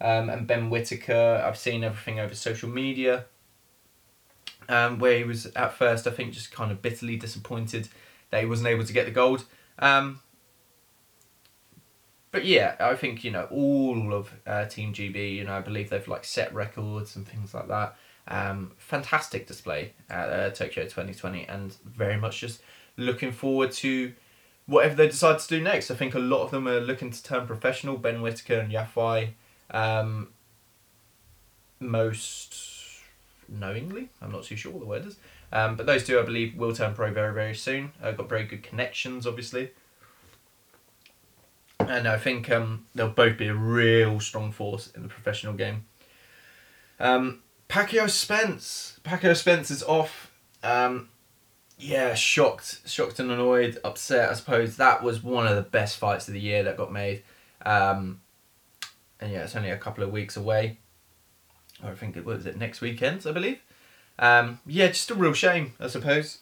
Um, 0.00 0.30
and 0.30 0.46
Ben 0.46 0.68
Whitaker, 0.68 1.42
I've 1.44 1.56
seen 1.56 1.84
everything 1.84 2.18
over 2.18 2.34
social 2.34 2.68
media, 2.68 3.26
um, 4.68 4.98
where 4.98 5.18
he 5.18 5.24
was 5.24 5.46
at 5.46 5.74
first, 5.74 6.06
I 6.06 6.10
think, 6.10 6.32
just 6.32 6.50
kind 6.50 6.72
of 6.72 6.82
bitterly 6.82 7.16
disappointed 7.16 7.88
that 8.30 8.40
he 8.40 8.46
wasn't 8.46 8.68
able 8.68 8.84
to 8.84 8.92
get 8.92 9.04
the 9.04 9.12
gold. 9.12 9.44
Um, 9.78 10.20
but 12.32 12.46
yeah, 12.46 12.74
I 12.80 12.94
think 12.94 13.22
you 13.22 13.30
know 13.30 13.46
all 13.50 14.12
of 14.12 14.32
uh, 14.46 14.64
Team 14.64 14.92
GB. 14.92 15.36
You 15.36 15.44
know, 15.44 15.52
I 15.52 15.60
believe 15.60 15.90
they've 15.90 16.08
like 16.08 16.24
set 16.24 16.52
records 16.52 17.14
and 17.14 17.28
things 17.28 17.54
like 17.54 17.68
that. 17.68 17.96
Um, 18.26 18.72
fantastic 18.78 19.46
display 19.46 19.92
at 20.08 20.30
uh, 20.30 20.50
Tokyo 20.50 20.88
twenty 20.88 21.14
twenty, 21.14 21.44
and 21.44 21.76
very 21.84 22.16
much 22.16 22.40
just 22.40 22.62
looking 22.96 23.32
forward 23.32 23.70
to 23.72 24.12
whatever 24.72 24.94
they 24.94 25.06
decide 25.06 25.38
to 25.38 25.48
do 25.48 25.60
next. 25.60 25.90
I 25.90 25.94
think 25.94 26.14
a 26.14 26.18
lot 26.18 26.42
of 26.42 26.50
them 26.50 26.66
are 26.66 26.80
looking 26.80 27.10
to 27.10 27.22
turn 27.22 27.46
professional. 27.46 27.96
Ben 27.96 28.22
Whitaker 28.22 28.58
and 28.58 28.72
Yafai, 28.72 29.30
um, 29.70 30.28
most 31.78 32.54
knowingly. 33.48 34.08
I'm 34.20 34.32
not 34.32 34.44
too 34.44 34.56
sure 34.56 34.72
what 34.72 34.80
the 34.80 34.86
word 34.86 35.06
is. 35.06 35.16
Um, 35.52 35.76
but 35.76 35.84
those 35.84 36.04
two, 36.04 36.18
I 36.18 36.22
believe, 36.22 36.56
will 36.56 36.74
turn 36.74 36.94
pro 36.94 37.12
very, 37.12 37.34
very 37.34 37.54
soon. 37.54 37.92
Uh, 38.02 38.12
got 38.12 38.28
very 38.28 38.44
good 38.44 38.62
connections, 38.62 39.26
obviously. 39.26 39.70
And 41.78 42.08
I 42.08 42.16
think 42.16 42.50
um, 42.50 42.86
they'll 42.94 43.10
both 43.10 43.36
be 43.36 43.48
a 43.48 43.54
real 43.54 44.20
strong 44.20 44.52
force 44.52 44.90
in 44.96 45.02
the 45.02 45.08
professional 45.08 45.52
game. 45.52 45.84
Um, 46.98 47.42
Pacquiao 47.68 48.08
Spence. 48.08 48.98
Pacquiao 49.04 49.36
Spence 49.36 49.70
is 49.70 49.82
off. 49.82 50.32
Um, 50.62 51.08
yeah, 51.82 52.14
shocked, 52.14 52.80
shocked 52.86 53.18
and 53.18 53.30
annoyed, 53.30 53.78
upset. 53.84 54.30
I 54.30 54.34
suppose 54.34 54.76
that 54.76 55.02
was 55.02 55.22
one 55.22 55.46
of 55.46 55.56
the 55.56 55.62
best 55.62 55.98
fights 55.98 56.28
of 56.28 56.34
the 56.34 56.40
year 56.40 56.62
that 56.62 56.76
got 56.76 56.92
made, 56.92 57.24
um, 57.66 58.20
and 59.20 59.32
yeah, 59.32 59.42
it's 59.42 59.56
only 59.56 59.70
a 59.70 59.76
couple 59.76 60.04
of 60.04 60.12
weeks 60.12 60.36
away. 60.36 60.78
Or 61.82 61.90
I 61.90 61.94
think 61.94 62.16
it 62.16 62.24
was 62.24 62.46
it 62.46 62.56
next 62.56 62.80
weekend, 62.80 63.26
I 63.26 63.32
believe. 63.32 63.60
Um, 64.18 64.60
yeah, 64.64 64.88
just 64.88 65.10
a 65.10 65.14
real 65.14 65.32
shame, 65.32 65.72
I 65.80 65.88
suppose. 65.88 66.38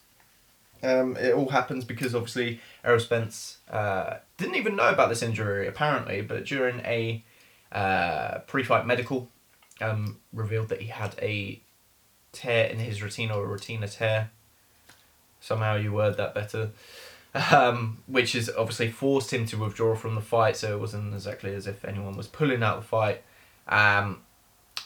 Um, 0.83 1.17
it 1.17 1.35
all 1.35 1.49
happens 1.49 1.85
because 1.85 2.15
obviously 2.15 2.61
Errol 2.85 3.01
Spence 3.01 3.59
uh, 3.71 4.17
didn't 4.37 4.57
even 4.57 4.77
know 4.77 4.91
about 4.91 5.09
this 5.09 5.23
injury 5.23 5.67
apparently, 5.67 6.21
but 6.21 6.45
during 6.45 6.81
a 6.81 7.25
uh, 7.73 8.41
pre-fight 8.47 8.87
medical, 8.87 9.31
um, 9.81 10.19
revealed 10.33 10.69
that 10.69 10.83
he 10.83 10.89
had 10.89 11.15
a 11.23 11.63
tear 12.33 12.67
in 12.67 12.79
his 12.79 13.03
retina 13.03 13.35
or 13.35 13.47
retina 13.47 13.89
tear 13.89 14.31
somehow 15.41 15.77
you 15.77 15.93
word 15.93 16.17
that 16.17 16.35
better. 16.35 16.71
Um, 17.53 17.99
which 18.09 18.33
has 18.33 18.51
obviously 18.51 18.91
forced 18.91 19.33
him 19.33 19.47
to 19.47 19.57
withdraw 19.57 19.95
from 19.95 20.17
the 20.17 20.21
fight, 20.21 20.57
so 20.57 20.73
it 20.73 20.81
wasn't 20.81 21.15
exactly 21.15 21.55
as 21.55 21.69
if 21.69 21.85
anyone 21.85 22.17
was 22.17 22.27
pulling 22.27 22.63
out 22.65 22.81
the 22.81 22.87
fight. 22.87 23.23
Um, 23.69 24.23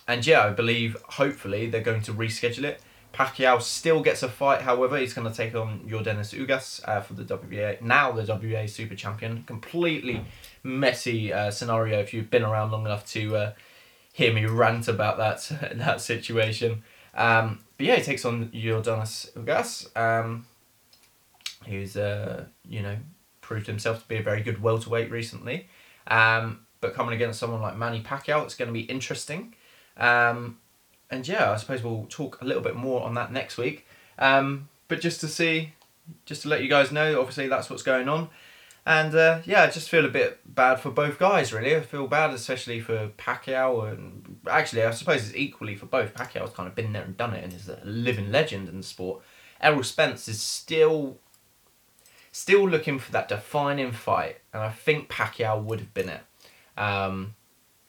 and 0.06 0.26
yeah, 0.26 0.44
I 0.44 0.50
believe 0.50 0.96
hopefully 1.08 1.68
they're 1.68 1.80
going 1.80 2.02
to 2.02 2.12
reschedule 2.12 2.64
it. 2.64 2.82
Pacquiao 3.14 3.62
still 3.62 4.02
gets 4.02 4.22
a 4.22 4.28
fight, 4.28 4.62
however, 4.62 4.98
he's 4.98 5.14
going 5.14 5.30
to 5.30 5.34
take 5.34 5.54
on 5.54 5.80
Yordenis 5.88 6.36
Ugas 6.36 6.86
uh, 6.86 7.00
for 7.00 7.14
the 7.14 7.22
WBA, 7.22 7.80
now 7.80 8.10
the 8.10 8.22
WBA 8.22 8.68
Super 8.68 8.96
Champion. 8.96 9.44
Completely 9.44 10.24
messy 10.64 11.32
uh, 11.32 11.50
scenario 11.50 12.00
if 12.00 12.12
you've 12.12 12.28
been 12.28 12.42
around 12.42 12.72
long 12.72 12.84
enough 12.84 13.06
to 13.12 13.36
uh, 13.36 13.52
hear 14.12 14.32
me 14.32 14.46
rant 14.46 14.88
about 14.88 15.16
that 15.18 15.72
that 15.78 16.00
situation. 16.00 16.82
Um, 17.14 17.60
but 17.76 17.86
yeah, 17.86 17.96
he 17.96 18.02
takes 18.02 18.24
on 18.24 18.48
Yordenis 18.48 19.32
Ugas, 19.32 19.96
um, 19.96 20.46
who's 21.66 21.96
uh, 21.96 22.44
you 22.68 22.82
know 22.82 22.96
proved 23.40 23.66
himself 23.66 24.02
to 24.02 24.08
be 24.08 24.16
a 24.16 24.22
very 24.22 24.42
good 24.42 24.62
welterweight 24.62 25.10
recently. 25.10 25.68
Um, 26.06 26.60
but 26.80 26.94
coming 26.94 27.14
against 27.14 27.38
someone 27.38 27.60
like 27.60 27.76
Manny 27.76 28.02
Pacquiao, 28.02 28.44
it's 28.44 28.54
going 28.54 28.68
to 28.68 28.72
be 28.72 28.82
interesting. 28.82 29.54
Um, 29.96 30.58
and 31.10 31.26
yeah, 31.26 31.52
I 31.52 31.56
suppose 31.56 31.82
we'll 31.82 32.06
talk 32.08 32.40
a 32.40 32.44
little 32.44 32.62
bit 32.62 32.76
more 32.76 33.02
on 33.02 33.14
that 33.14 33.32
next 33.32 33.56
week. 33.58 33.86
Um, 34.18 34.68
but 34.88 35.00
just 35.00 35.20
to 35.20 35.28
see, 35.28 35.72
just 36.26 36.42
to 36.42 36.48
let 36.48 36.62
you 36.62 36.68
guys 36.68 36.92
know, 36.92 37.20
obviously 37.20 37.48
that's 37.48 37.70
what's 37.70 37.82
going 37.82 38.08
on. 38.08 38.28
And 38.86 39.14
uh, 39.14 39.40
yeah, 39.46 39.62
I 39.62 39.70
just 39.70 39.88
feel 39.88 40.04
a 40.04 40.10
bit 40.10 40.40
bad 40.44 40.80
for 40.80 40.90
both 40.90 41.18
guys, 41.18 41.52
really. 41.52 41.74
I 41.74 41.80
feel 41.80 42.06
bad, 42.06 42.30
especially 42.34 42.80
for 42.80 43.08
Pacquiao, 43.16 43.90
and 43.90 44.33
actually, 44.48 44.82
I 44.82 44.90
suppose 44.92 45.26
it's 45.26 45.36
equally 45.36 45.76
for 45.76 45.86
both. 45.86 46.14
Pacquiao's 46.14 46.54
kind 46.54 46.68
of 46.68 46.74
been 46.74 46.92
there 46.92 47.02
and 47.02 47.16
done 47.16 47.34
it, 47.34 47.44
and 47.44 47.52
is 47.52 47.68
a 47.68 47.80
living 47.84 48.30
legend 48.30 48.68
in 48.68 48.78
the 48.78 48.82
sport. 48.82 49.22
Errol 49.60 49.82
Spence 49.82 50.28
is 50.28 50.40
still, 50.40 51.18
still 52.32 52.68
looking 52.68 52.98
for 52.98 53.12
that 53.12 53.28
defining 53.28 53.92
fight, 53.92 54.38
and 54.52 54.62
I 54.62 54.70
think 54.70 55.08
Pacquiao 55.08 55.62
would 55.62 55.80
have 55.80 55.94
been 55.94 56.08
it. 56.08 56.20
Um, 56.76 57.34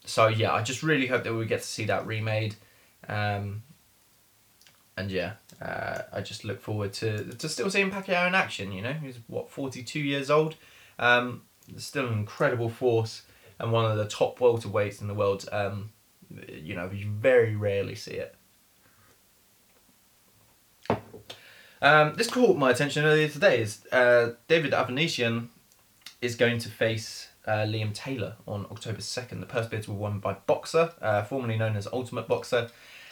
so 0.05 0.27
yeah, 0.27 0.53
I 0.53 0.61
just 0.61 0.83
really 0.83 1.07
hope 1.07 1.23
that 1.23 1.33
we 1.33 1.45
get 1.45 1.61
to 1.61 1.67
see 1.67 1.85
that 1.85 2.05
remade. 2.05 2.55
Um, 3.07 3.63
and 4.97 5.11
yeah, 5.11 5.33
uh, 5.61 6.03
I 6.13 6.21
just 6.21 6.45
look 6.45 6.61
forward 6.61 6.93
to 6.93 7.33
to 7.35 7.49
still 7.49 7.69
seeing 7.69 7.91
Pacquiao 7.91 8.27
in 8.27 8.35
action. 8.35 8.71
You 8.71 8.81
know, 8.81 8.93
he's 8.93 9.19
what 9.27 9.49
forty 9.49 9.83
two 9.83 9.99
years 9.99 10.29
old. 10.29 10.55
Um, 10.97 11.41
still 11.77 12.07
an 12.07 12.13
incredible 12.13 12.69
force 12.69 13.23
and 13.59 13.71
one 13.71 13.89
of 13.89 13.97
the 13.97 14.07
top 14.07 14.39
welterweights 14.39 15.01
in 15.01 15.07
the 15.07 15.13
world. 15.13 15.47
Um, 15.51 15.91
you 16.51 16.75
know, 16.75 16.89
you 16.91 17.09
very 17.09 17.55
rarely 17.55 17.95
see 17.95 18.11
it. 18.11 18.35
Um, 21.81 22.15
this 22.15 22.29
caught 22.29 22.57
my 22.57 22.71
attention 22.71 23.05
earlier 23.05 23.27
today. 23.27 23.61
Is 23.61 23.85
uh, 23.91 24.31
David 24.47 24.71
Avanesyan 24.71 25.47
is 26.21 26.35
going 26.35 26.57
to 26.59 26.69
face 26.69 27.29
uh, 27.45 27.65
Liam 27.67 27.93
Taylor 27.93 28.35
on 28.47 28.65
October 28.71 29.01
second. 29.01 29.39
The 29.39 29.45
purse 29.45 29.67
bids 29.67 29.87
were 29.87 29.95
won 29.95 30.19
by 30.19 30.35
Boxxer, 30.47 30.93
uh, 31.01 31.23
formerly 31.23 31.57
known 31.57 31.75
as 31.75 31.87
Ultimate 31.91 32.27
Boxxer, 32.27 32.71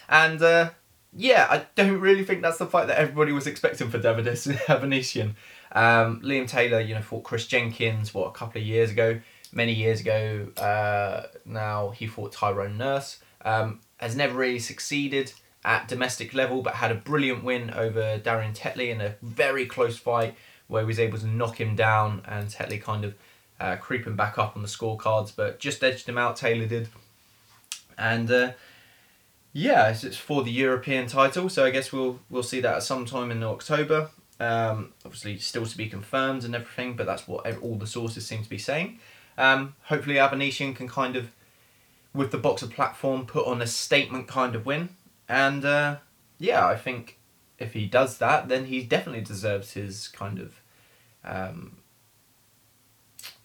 and 0.10 0.42
uh, 0.42 0.72
yeah, 1.16 1.48
I 1.50 1.66
don't 1.76 2.00
really 2.00 2.24
think 2.24 2.42
that's 2.42 2.58
the 2.58 2.66
fight 2.66 2.88
that 2.88 2.98
everybody 2.98 3.32
was 3.32 3.48
expecting 3.48 3.90
for 3.90 4.00
David 4.00 4.26
Avanesyan. 4.26 5.36
Um, 5.72 6.22
Liam 6.22 6.48
Taylor, 6.48 6.80
you 6.80 6.96
know, 6.96 7.02
fought 7.02 7.24
Chris 7.24 7.48
Jenkins, 7.48 8.14
what, 8.14 8.28
a 8.28 8.32
couple 8.32 8.62
of 8.62 8.68
years 8.68 8.92
ago, 8.92 9.20
many 9.54 9.74
years 9.74 10.02
ago 10.02 10.48
uh, 10.58 11.28
now, 11.46 11.92
he 11.92 12.08
fought 12.08 12.34
Tyrone 12.34 12.78
Nurse. 12.78 13.20
Um, 13.46 13.82
has 13.98 14.16
never 14.16 14.36
really 14.38 14.60
succeeded 14.60 15.34
at 15.66 15.88
domestic 15.88 16.34
level, 16.34 16.62
but 16.62 16.76
had 16.76 16.92
a 16.92 16.96
brilliant 16.96 17.44
win 17.44 17.72
over 17.72 18.20
Darren 18.20 18.56
Tetley 18.56 18.90
in 18.90 19.02
a 19.02 19.16
very 19.22 19.66
close 19.66 19.98
fight 19.98 20.36
where 20.68 20.82
he 20.82 20.88
was 20.88 21.00
able 21.00 21.18
to 21.18 21.28
knock 21.28 21.60
him 21.60 21.76
down 21.76 22.22
and 22.26 22.50
Tetley 22.50 22.82
kind 22.82 23.06
of 23.06 23.16
uh, 23.60 23.76
creeping 23.78 24.16
back 24.16 24.38
up 24.38 24.56
on 24.56 24.62
the 24.62 24.68
scorecards, 24.68 25.34
but 25.36 25.60
just 25.60 25.84
edged 25.84 26.08
him 26.08 26.18
out. 26.18 26.36
Taylor 26.36 26.66
did, 26.66 26.90
and 27.98 28.30
uh, 28.30 28.52
yeah, 29.54 29.90
it's, 29.90 30.18
for 30.18 30.44
the 30.44 30.52
European 30.52 31.08
title. 31.08 31.48
So 31.48 31.64
I 31.64 31.70
guess 31.70 31.94
we'll 31.94 32.20
we'll 32.30 32.44
see 32.44 32.60
that 32.62 32.76
at 32.76 32.84
some 32.84 33.06
time 33.06 33.32
in 33.32 33.44
October. 33.44 34.10
Um, 34.40 34.94
obviously, 35.06 35.38
still 35.38 35.66
to 35.66 35.78
be 35.78 35.88
confirmed 35.88 36.44
and 36.44 36.56
everything, 36.56 36.96
but 36.96 37.06
that's 37.06 37.28
what 37.28 37.46
all 37.60 37.76
the 37.76 37.88
sources 37.88 38.26
seem 38.26 38.44
to 38.44 38.50
be 38.50 38.58
saying. 38.58 39.00
Um, 39.38 39.76
hopefully, 39.84 40.16
Avanesyan 40.16 40.76
can 40.76 40.88
kind 40.88 41.16
of, 41.16 41.32
with 42.14 42.32
the 42.32 42.38
Boxxer 42.38 42.70
platform, 42.70 43.26
put 43.26 43.48
on 43.48 43.62
a 43.62 43.68
statement 43.68 44.28
kind 44.28 44.56
of 44.56 44.66
win. 44.66 44.90
And 45.28 45.66
uh, 45.66 45.98
yeah, 46.40 46.66
I 46.66 46.76
think 46.76 47.20
if 47.58 47.74
he 47.74 47.86
does 47.86 48.18
that, 48.18 48.48
then 48.50 48.66
he 48.66 48.84
definitely 48.84 49.24
deserves 49.24 49.74
his 49.74 50.08
kind 50.10 50.40
of 50.40 50.62
um, 51.24 51.78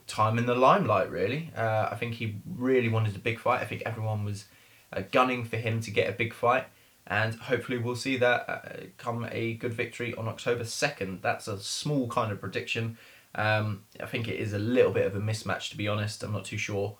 time 0.07 0.39
in 0.39 0.47
the 0.47 0.55
limelight, 0.55 1.11
really. 1.11 1.51
Uh, 1.57 1.89
I 1.91 1.97
think 1.97 2.15
he 2.15 2.37
really 2.47 2.89
wanted 2.89 3.15
a 3.15 3.21
big 3.21 3.39
fight. 3.39 3.61
I 3.61 3.65
think 3.65 3.83
everyone 3.87 4.25
was 4.25 4.47
uh, 4.93 5.03
gunning 5.13 5.45
for 5.45 5.57
him 5.57 5.81
to 5.83 5.91
get 5.91 6.09
a 6.09 6.13
big 6.13 6.35
fight. 6.35 6.67
And 7.07 7.35
hopefully, 7.37 7.79
we'll 7.79 7.97
see 7.97 8.19
that 8.19 8.49
uh, 8.49 8.87
come 8.99 9.27
a 9.31 9.55
good 9.55 9.73
victory 9.73 10.15
on 10.15 10.29
October 10.29 10.65
2nd. 10.65 11.23
That's 11.23 11.49
a 11.49 11.59
small 11.59 12.07
kind 12.09 12.31
of 12.31 12.41
prediction. 12.41 12.99
Um, 13.35 13.85
I 14.01 14.07
think 14.07 14.29
it 14.29 14.41
is 14.41 14.53
a 14.53 14.59
little 14.59 14.93
bit 14.93 15.07
of 15.07 15.15
a 15.15 15.21
mismatch, 15.21 15.71
to 15.71 15.77
be 15.77 15.89
honest. 15.89 16.23
I'm 16.23 16.33
not 16.33 16.45
too 16.45 16.59
sure 16.59 16.97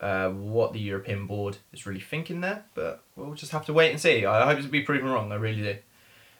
uh, 0.00 0.30
what 0.30 0.72
the 0.72 0.80
European 0.80 1.26
board 1.26 1.58
is 1.72 1.86
really 1.86 2.00
thinking 2.00 2.40
there, 2.40 2.64
but 2.74 3.02
we'll 3.16 3.34
just 3.34 3.52
have 3.52 3.66
to 3.66 3.72
wait 3.72 3.90
and 3.90 4.00
see. 4.00 4.24
I 4.26 4.46
hope 4.46 4.62
to 4.62 4.68
be 4.68 4.82
proven 4.82 5.08
wrong, 5.08 5.32
I 5.32 5.36
really 5.36 5.62
do. 5.62 5.76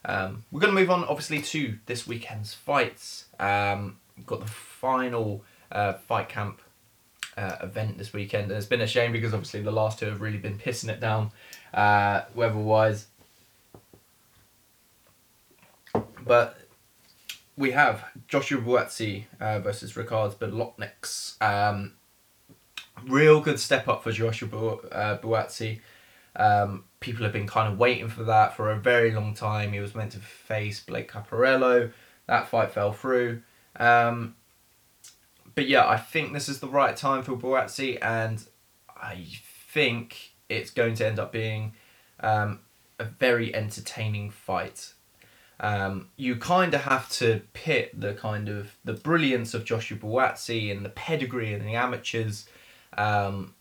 Um, 0.05 0.45
we're 0.51 0.61
going 0.61 0.75
to 0.75 0.81
move 0.81 0.91
on, 0.91 1.05
obviously, 1.05 1.43
to 1.43 1.79
this 1.87 2.07
weekend's 2.07 2.55
fights. 2.55 3.27
Um, 3.39 3.99
we've 4.17 4.27
got 4.27 4.41
the 4.41 4.47
final 4.51 5.45
uh, 5.71 5.95
fight 5.95 6.29
camp 6.29 6.61
uh, 7.37 7.57
event 7.63 7.99
this 7.99 8.13
weekend, 8.13 8.45
and 8.45 8.53
it's 8.53 8.67
been 8.67 8.81
a 8.81 8.87
shame 8.87 9.13
because 9.13 9.35
obviously 9.35 9.63
the 9.63 9.71
last 9.71 9.99
two 9.99 10.07
have 10.07 10.21
really 10.21 10.39
been 10.39 10.59
pissing 10.59 10.89
it 10.89 11.01
down 11.01 11.31
uh, 11.75 12.23
weather 12.35 12.59
wise. 12.59 13.07
But 16.27 16.60
we 17.61 17.73
have 17.73 18.07
Joshua 18.27 18.59
Buatsi 18.59 19.27
uh, 19.39 19.61
versus 19.61 19.95
Ricards 19.95 20.35
Bolotniks. 20.35 21.41
Um, 21.43 21.93
real 23.07 23.43
good 23.43 23.61
step 23.61 23.87
up 23.87 24.03
for 24.03 24.13
Joshua 24.13 24.49
Bu- 24.49 24.89
uh, 24.89 25.19
Buatsi. 25.19 25.81
Um, 26.35 26.85
people 27.01 27.23
have 27.25 27.35
been 27.35 27.47
kind 27.47 27.71
of 27.71 27.79
waiting 27.79 28.09
for 28.09 28.25
that 28.25 28.57
for 28.57 28.71
a 28.71 28.77
very 28.77 29.13
long 29.13 29.35
time. 29.35 29.75
He 29.75 29.79
was 29.79 29.95
meant 29.95 30.13
to 30.13 30.21
face 30.21 30.81
Blake 30.81 31.13
Caparello. 31.13 31.93
That 32.27 32.49
fight 32.49 32.73
fell 32.73 32.95
through. 32.95 33.43
Um, 33.77 34.37
but 35.55 35.69
yeah, 35.69 35.87
I 35.87 35.99
think 35.99 36.33
this 36.33 36.49
is 36.49 36.61
the 36.61 36.69
right 36.69 36.97
time 36.97 37.23
for 37.23 37.33
Buatsi, 37.33 37.99
and 38.01 38.43
I 38.97 39.27
think 39.69 40.33
it's 40.49 40.71
going 40.71 40.95
to 40.95 41.07
end 41.07 41.19
up 41.19 41.31
being 41.31 41.75
um, 42.21 42.61
a 42.99 43.05
very 43.05 43.55
entertaining 43.55 44.31
fight. 44.31 44.95
Um, 45.61 46.09
you 46.17 46.37
kind 46.37 46.73
of 46.73 46.83
have 46.83 47.11
to 47.11 47.43
pit 47.53 47.99
the 47.99 48.15
kind 48.15 48.49
of 48.49 48.77
the 48.83 48.95
brilliance 48.95 49.53
of 49.53 49.65
Joshua 49.65 49.99
Buatsi 49.99 50.73
and 50.73 50.85
the 50.85 50.89
pedigree 50.89 51.53
and 51.53 51.67
the 51.67 51.75
amateurs 51.75 52.47
um, 52.97 53.55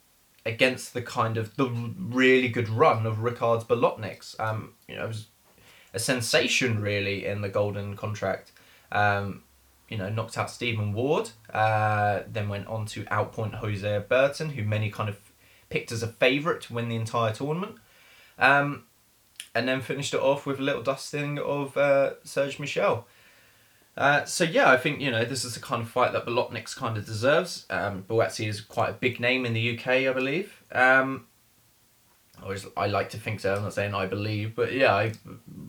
against 0.46 0.94
the 0.94 1.02
kind 1.02 1.36
of 1.36 1.56
the 1.58 1.68
really 1.68 2.48
good 2.48 2.70
run 2.70 3.06
of 3.06 3.22
Ricards 3.22 3.66
Bolotniks. 3.66 4.40
Um, 4.40 4.76
you 4.88 4.96
know, 4.96 5.04
it 5.04 5.08
was 5.08 5.28
a 5.94 6.00
sensation 6.00 6.82
really 6.82 7.26
in 7.26 7.42
the 7.42 7.50
Golden 7.50 7.98
Contract. 7.98 8.54
Um, 8.94 9.44
you 9.90 9.98
know, 9.98 10.08
knocked 10.08 10.38
out 10.38 10.50
Stephen 10.50 10.94
Ward, 10.94 11.32
uh, 11.54 12.22
then 12.32 12.48
went 12.48 12.68
on 12.68 12.86
to 12.88 13.04
outpoint 13.06 13.56
Hosea 13.56 14.02
Burton, 14.02 14.52
who 14.52 14.64
many 14.64 14.90
kind 14.90 15.10
of 15.10 15.18
picked 15.70 15.92
as 15.92 16.04
a 16.04 16.08
favourite 16.08 16.62
to 16.62 16.74
win 16.74 16.90
the 16.90 16.96
entire 16.96 17.34
tournament. 17.34 17.76
Um, 18.38 18.84
and 19.56 19.68
then 19.68 19.82
finished 19.82 20.14
it 20.14 20.20
off 20.20 20.46
with 20.46 20.60
a 20.60 20.64
little 20.64 20.84
dusting 20.84 21.40
of 21.40 21.76
uh, 21.78 22.14
Serge 22.24 22.60
Michel. 22.60 23.08
Uh, 23.98 24.24
so 24.24 24.46
yeah, 24.46 24.72
I 24.72 24.78
think 24.78 25.02
you 25.02 25.12
know 25.12 25.26
this 25.26 25.44
is 25.44 25.56
the 25.56 25.60
kind 25.60 25.82
of 25.82 25.90
fight 25.90 26.14
that 26.14 26.26
Bolotniks 26.26 26.76
kind 26.76 26.98
of 26.98 27.06
deserves. 27.06 27.66
Um, 27.70 28.06
is 28.40 28.62
quite 28.62 28.90
a 28.90 28.94
big 28.94 29.20
name 29.20 29.46
in 29.46 29.54
the 29.54 29.78
UK, 29.78 29.88
I 29.88 30.14
believe. 30.14 30.64
Um, 30.72 31.28
I, 32.40 32.44
always, 32.44 32.66
I 32.78 32.88
like 32.88 33.10
to 33.10 33.18
think 33.18 33.42
so. 33.42 33.56
I'm 33.56 33.64
not 33.64 33.74
saying 33.74 33.94
I 33.94 34.06
believe, 34.06 34.56
but 34.56 34.72
yeah, 34.72 34.96
I 34.96 35.12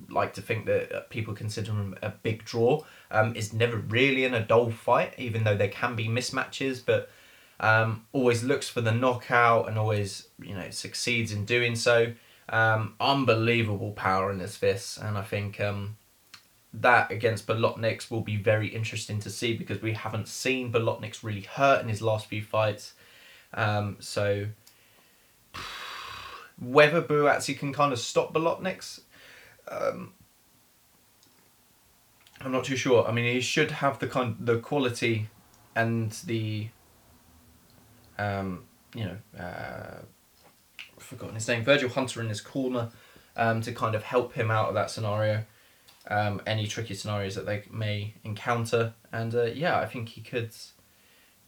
like 0.09 0.35
to 0.35 0.43
think 0.43 0.67
that 0.67 1.11
people 1.11 1.35
consider 1.35 1.73
him 1.73 1.97
a 2.03 2.11
big 2.11 2.45
draw. 2.45 2.85
Um, 3.11 3.35
is 3.35 3.53
never 3.53 3.79
really 3.79 4.25
in 4.25 4.35
a 4.35 4.45
dull 4.45 4.71
fight, 4.71 5.15
even 5.19 5.43
though 5.43 5.57
there 5.57 5.69
can 5.69 5.97
be 5.97 6.07
mismatches, 6.07 6.81
but 6.85 7.11
um, 7.59 8.07
always 8.13 8.45
looks 8.45 8.69
for 8.69 8.81
the 8.81 8.93
knockout 8.93 9.69
and 9.69 9.79
always 9.79 10.29
you 10.41 10.55
know 10.55 10.71
succeeds 10.71 11.33
in 11.33 11.45
doing 11.45 11.75
so. 11.75 12.13
Um, 12.51 12.95
unbelievable 12.99 13.93
power 13.93 14.31
in 14.33 14.41
his 14.41 14.57
fists, 14.57 14.97
and 14.97 15.17
I 15.17 15.23
think 15.23 15.61
um, 15.61 15.97
that 16.75 17.11
against 17.13 17.47
Bolotniks 17.47 18.11
will 18.11 18.23
be 18.23 18.37
very 18.37 18.67
interesting 18.67 19.21
to 19.21 19.31
see 19.31 19.57
because 19.57 19.81
we 19.81 19.93
haven't 19.93 20.27
seen 20.27 20.73
Bolotniks 20.73 21.23
really 21.23 21.43
hurt 21.43 21.81
in 21.81 21.89
his 21.89 22.03
last 22.03 22.27
few 22.27 22.43
fights. 22.43 22.95
Um, 23.55 23.97
so 24.01 24.47
whether 26.61 27.01
Buatsi 27.01 27.59
can 27.59 27.73
kind 27.73 27.93
of 27.93 27.99
stop 27.99 28.33
Bolotniks, 28.35 29.01
um, 29.69 30.13
I'm 32.41 32.53
not 32.53 32.65
too 32.65 32.77
sure. 32.77 33.07
I 33.07 33.13
mean, 33.13 33.33
he 33.33 33.41
should 33.41 33.71
have 33.71 33.99
the 33.99 34.07
kind 34.07 34.37
the 34.41 34.59
quality 34.59 35.29
and 35.75 36.13
the 36.25 36.69
um, 38.19 38.65
you 38.95 39.05
know 39.05 39.17
uh, 39.39 40.03
forgotten 41.11 41.35
his 41.35 41.49
name 41.49 41.65
Virgil 41.65 41.89
Hunter 41.89 42.21
in 42.21 42.29
his 42.29 42.41
corner 42.41 42.91
um, 43.37 43.61
to 43.63 43.73
kind 43.73 43.95
of 43.95 44.03
help 44.03 44.33
him 44.35 44.51
out 44.51 44.69
of 44.69 44.75
that 44.75 44.91
scenario. 44.91 45.45
Um, 46.09 46.41
any 46.47 46.67
tricky 46.67 46.95
scenarios 46.95 47.35
that 47.35 47.45
they 47.45 47.65
may 47.71 48.15
encounter, 48.25 48.95
and 49.13 49.35
uh, 49.35 49.45
yeah, 49.45 49.79
I 49.79 49.87
think 49.87 50.09
he 50.11 50.23
could 50.23 50.53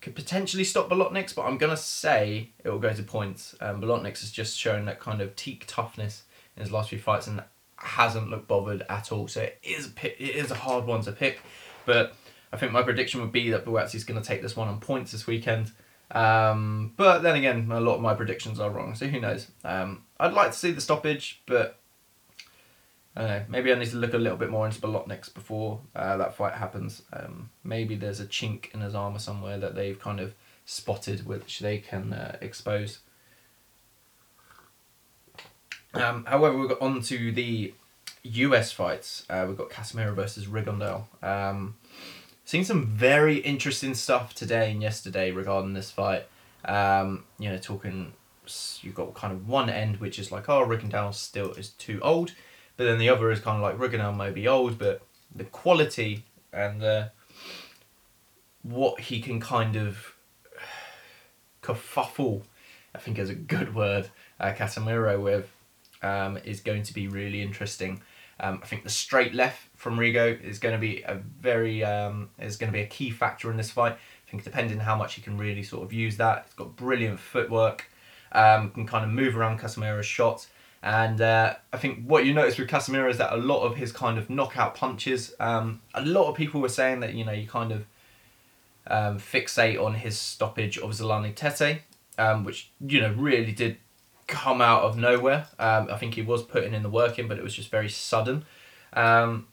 could 0.03 0.15
potentially 0.15 0.65
stop 0.65 0.91
Bolotniks, 0.91 1.35
but 1.35 1.43
I'm 1.43 1.57
gonna 1.57 1.77
say 1.77 2.51
it 2.63 2.69
will 2.69 2.79
go 2.79 2.93
to 2.93 3.03
points. 3.03 3.57
Um, 3.61 3.81
Bolotniks 3.81 4.21
has 4.21 4.31
just 4.31 4.59
shown 4.59 4.85
that 4.85 5.01
kind 5.01 5.23
of 5.23 5.35
teak 5.37 5.65
toughness 5.67 6.25
in 6.57 6.63
his 6.63 6.71
last 6.71 6.91
few 6.91 6.99
fights 6.99 7.27
and 7.27 7.43
hasn't 7.77 8.31
looked 8.31 8.47
bothered 8.47 8.85
at 8.89 9.11
all. 9.11 9.27
So 9.27 9.41
it 9.41 9.59
is 9.63 9.91
it 10.03 10.21
is 10.21 10.51
a 10.51 10.55
hard 10.55 10.85
one 10.85 11.01
to 11.03 11.13
pick, 11.13 11.41
but 11.87 12.15
I 12.53 12.59
think 12.59 12.73
my 12.73 12.83
prediction 12.83 13.21
would 13.23 13.33
be 13.33 13.51
that 13.51 13.65
Buatsi 13.65 13.95
is 13.95 14.05
going 14.05 14.21
to 14.21 14.27
take 14.27 14.43
this 14.43 14.55
one 14.55 14.69
on 14.69 14.79
points 14.79 15.13
this 15.13 15.27
weekend. 15.27 15.73
Um, 16.13 16.93
but 16.97 17.23
then 17.23 17.37
again, 17.37 17.69
a 17.73 17.81
lot 17.81 17.97
of 17.97 18.03
my 18.03 18.15
predictions 18.15 18.61
are 18.61 18.71
wrong, 18.71 18.95
so 18.95 19.07
who 19.07 19.19
knows? 19.19 19.49
Um, 19.65 20.05
I'd 20.21 20.35
like 20.35 20.53
to 20.53 20.59
see 20.59 20.71
the 20.71 20.81
stoppage, 20.81 21.43
but 21.47 21.79
I 23.17 23.21
don't 23.21 23.31
know. 23.31 23.45
Maybe 23.49 23.73
I 23.73 23.77
need 23.77 23.91
to 23.91 23.97
look 23.97 24.13
a 24.13 24.19
little 24.19 24.39
bit 24.39 24.51
more 24.51 24.67
into 24.67 24.81
Bolotniks 24.81 25.33
before 25.33 25.81
uh, 25.97 26.19
that 26.19 26.35
fight 26.35 26.55
happens. 26.55 27.03
Um, 27.13 27.51
maybe 27.65 27.95
there's 27.95 28.21
a 28.21 28.27
chink 28.27 28.73
in 28.75 28.81
his 28.81 28.95
armor 28.95 29.19
somewhere 29.19 29.59
that 29.59 29.75
they've 29.75 29.99
kind 29.99 30.21
of 30.21 30.35
spotted, 30.67 31.27
which 31.27 31.61
they 31.61 31.79
can 31.79 32.13
uh, 32.13 32.37
expose. 32.43 32.99
Um, 35.95 36.25
however, 36.27 36.57
we've 36.59 36.69
got 36.69 36.81
on 36.81 37.03
to 37.03 37.33
the 37.33 37.75
US 38.23 38.73
fights. 38.73 39.25
Uh, 39.29 39.45
we've 39.49 39.59
got 39.59 39.71
Casimero 39.71 40.15
versus 40.15 40.47
Rigondeaux. 40.47 41.05
Seen 42.53 42.67
some 42.67 42.85
very 42.85 43.39
interesting 43.39 43.95
stuff 43.95 44.35
today 44.35 44.71
and 44.73 44.83
yesterday 44.83 45.31
regarding 45.31 45.73
this 45.73 45.91
fight. 45.91 46.27
Um, 46.67 47.25
you 47.39 47.49
know, 47.49 47.57
talking, 47.57 48.13
you've 48.83 48.95
got 48.95 49.15
kind 49.15 49.33
of 49.33 49.49
one 49.49 49.71
end 49.71 50.01
which 50.01 50.19
is 50.19 50.31
like, 50.31 50.51
oh, 50.51 50.63
Rigondeaux 50.63 51.15
still 51.15 51.53
is 51.53 51.71
too 51.71 51.99
old, 52.03 52.35
but 52.77 52.85
then 52.85 52.99
the 52.99 53.09
other 53.09 53.31
is 53.31 53.41
kind 53.41 53.57
of 53.57 53.63
like 53.63 53.79
Rigondeaux 53.79 54.15
may 54.15 54.31
be 54.31 54.47
old, 54.47 54.79
but 54.79 55.01
the 55.35 55.45
quality 55.45 56.25
and 56.53 56.85
uh, 56.85 57.09
what 58.61 59.01
he 59.01 59.23
can 59.23 59.41
kind 59.41 59.75
of 59.75 60.15
kerfuffle, 61.63 62.43
I 62.95 62.99
think 62.99 63.19
is 63.19 63.31
a 63.31 63.35
good 63.35 63.75
word, 63.75 64.11
uh, 64.39 64.53
Casimero 64.53 65.19
with 65.19 65.51
um, 66.03 66.37
is 66.45 66.61
going 66.61 66.83
to 66.83 66.93
be 66.93 67.09
really 67.09 67.41
interesting. 67.41 68.03
Um, 68.39 68.61
I 68.63 68.67
think 68.67 68.85
the 68.85 68.91
straight 68.91 69.33
left 69.33 69.72
from 69.83 69.99
Rigo 69.99 70.41
is 70.41 70.61
going 70.61 70.77
to 70.77 70.81
be 70.81 71.03
a 71.03 71.17
very 71.41 71.83
um, 71.83 72.31
is 72.39 72.57
going 72.57 72.73
to 72.73 72.77
be 72.77 72.85
a 72.85 72.87
key 72.87 73.11
factor 73.11 73.51
in 73.51 73.57
this 73.57 73.73
fight. 73.73 73.95
I 73.95 74.31
think 74.31 74.45
depending 74.45 74.79
on 74.79 74.85
how 74.85 74.95
much 74.95 75.15
he 75.15 75.23
can 75.23 75.37
really 75.37 75.65
sort 75.65 75.83
of 75.83 75.93
use 75.93 76.17
that, 76.19 76.45
he's 76.47 76.55
got 76.55 76.77
brilliant 76.77 77.19
footwork, 77.19 77.91
um, 78.31 78.71
can 78.71 78.87
kind 78.87 79.05
of 79.05 79.11
move 79.11 79.37
around 79.37 79.59
Casimero's 79.59 80.07
shots. 80.07 80.47
And 80.85 81.21
uh, 81.21 81.57
I 81.73 81.79
think 81.79 82.05
what 82.07 82.25
you 82.25 82.33
notice 82.33 82.59
with 82.59 82.69
Casimero 82.69 83.11
is 83.11 83.19
that 83.19 83.33
a 83.33 83.37
lot 83.37 83.63
of 83.63 83.75
his 83.75 83.91
kind 83.91 84.19
of 84.19 84.31
knockout 84.31 84.77
punches, 84.77 85.35
um, 85.41 85.81
a 85.95 86.05
lot 86.05 86.29
of 86.29 86.37
people 86.37 86.61
were 86.61 86.69
saying 86.69 87.01
that, 87.01 87.15
you 87.15 87.25
know, 87.25 87.33
you 87.33 87.49
kind 87.49 87.73
of 87.73 87.85
um, 88.87 89.19
fixate 89.19 89.85
on 89.85 89.95
his 89.95 90.17
stoppage 90.17 90.79
of 90.79 90.91
Zolani 90.91 91.35
Tete, 91.35 91.83
um, 92.19 92.45
which, 92.45 92.71
you 92.81 93.01
know, 93.01 93.13
really 93.15 93.53
did 93.53 93.79
come 94.29 94.61
out 94.61 94.83
of 94.83 94.97
nowhere. 94.97 95.49
Um, 95.59 95.89
I 95.91 95.97
think 95.99 96.15
he 96.15 96.23
was 96.23 96.43
putting 96.43 96.73
in 96.73 96.85
the 96.85 96.89
work 96.89 97.19
in, 97.19 97.27
but 97.27 97.37
it 97.37 97.43
was 97.43 97.55
just 97.55 97.69
very 97.69 97.89
sudden. 97.89 98.45
Um, 98.93 99.47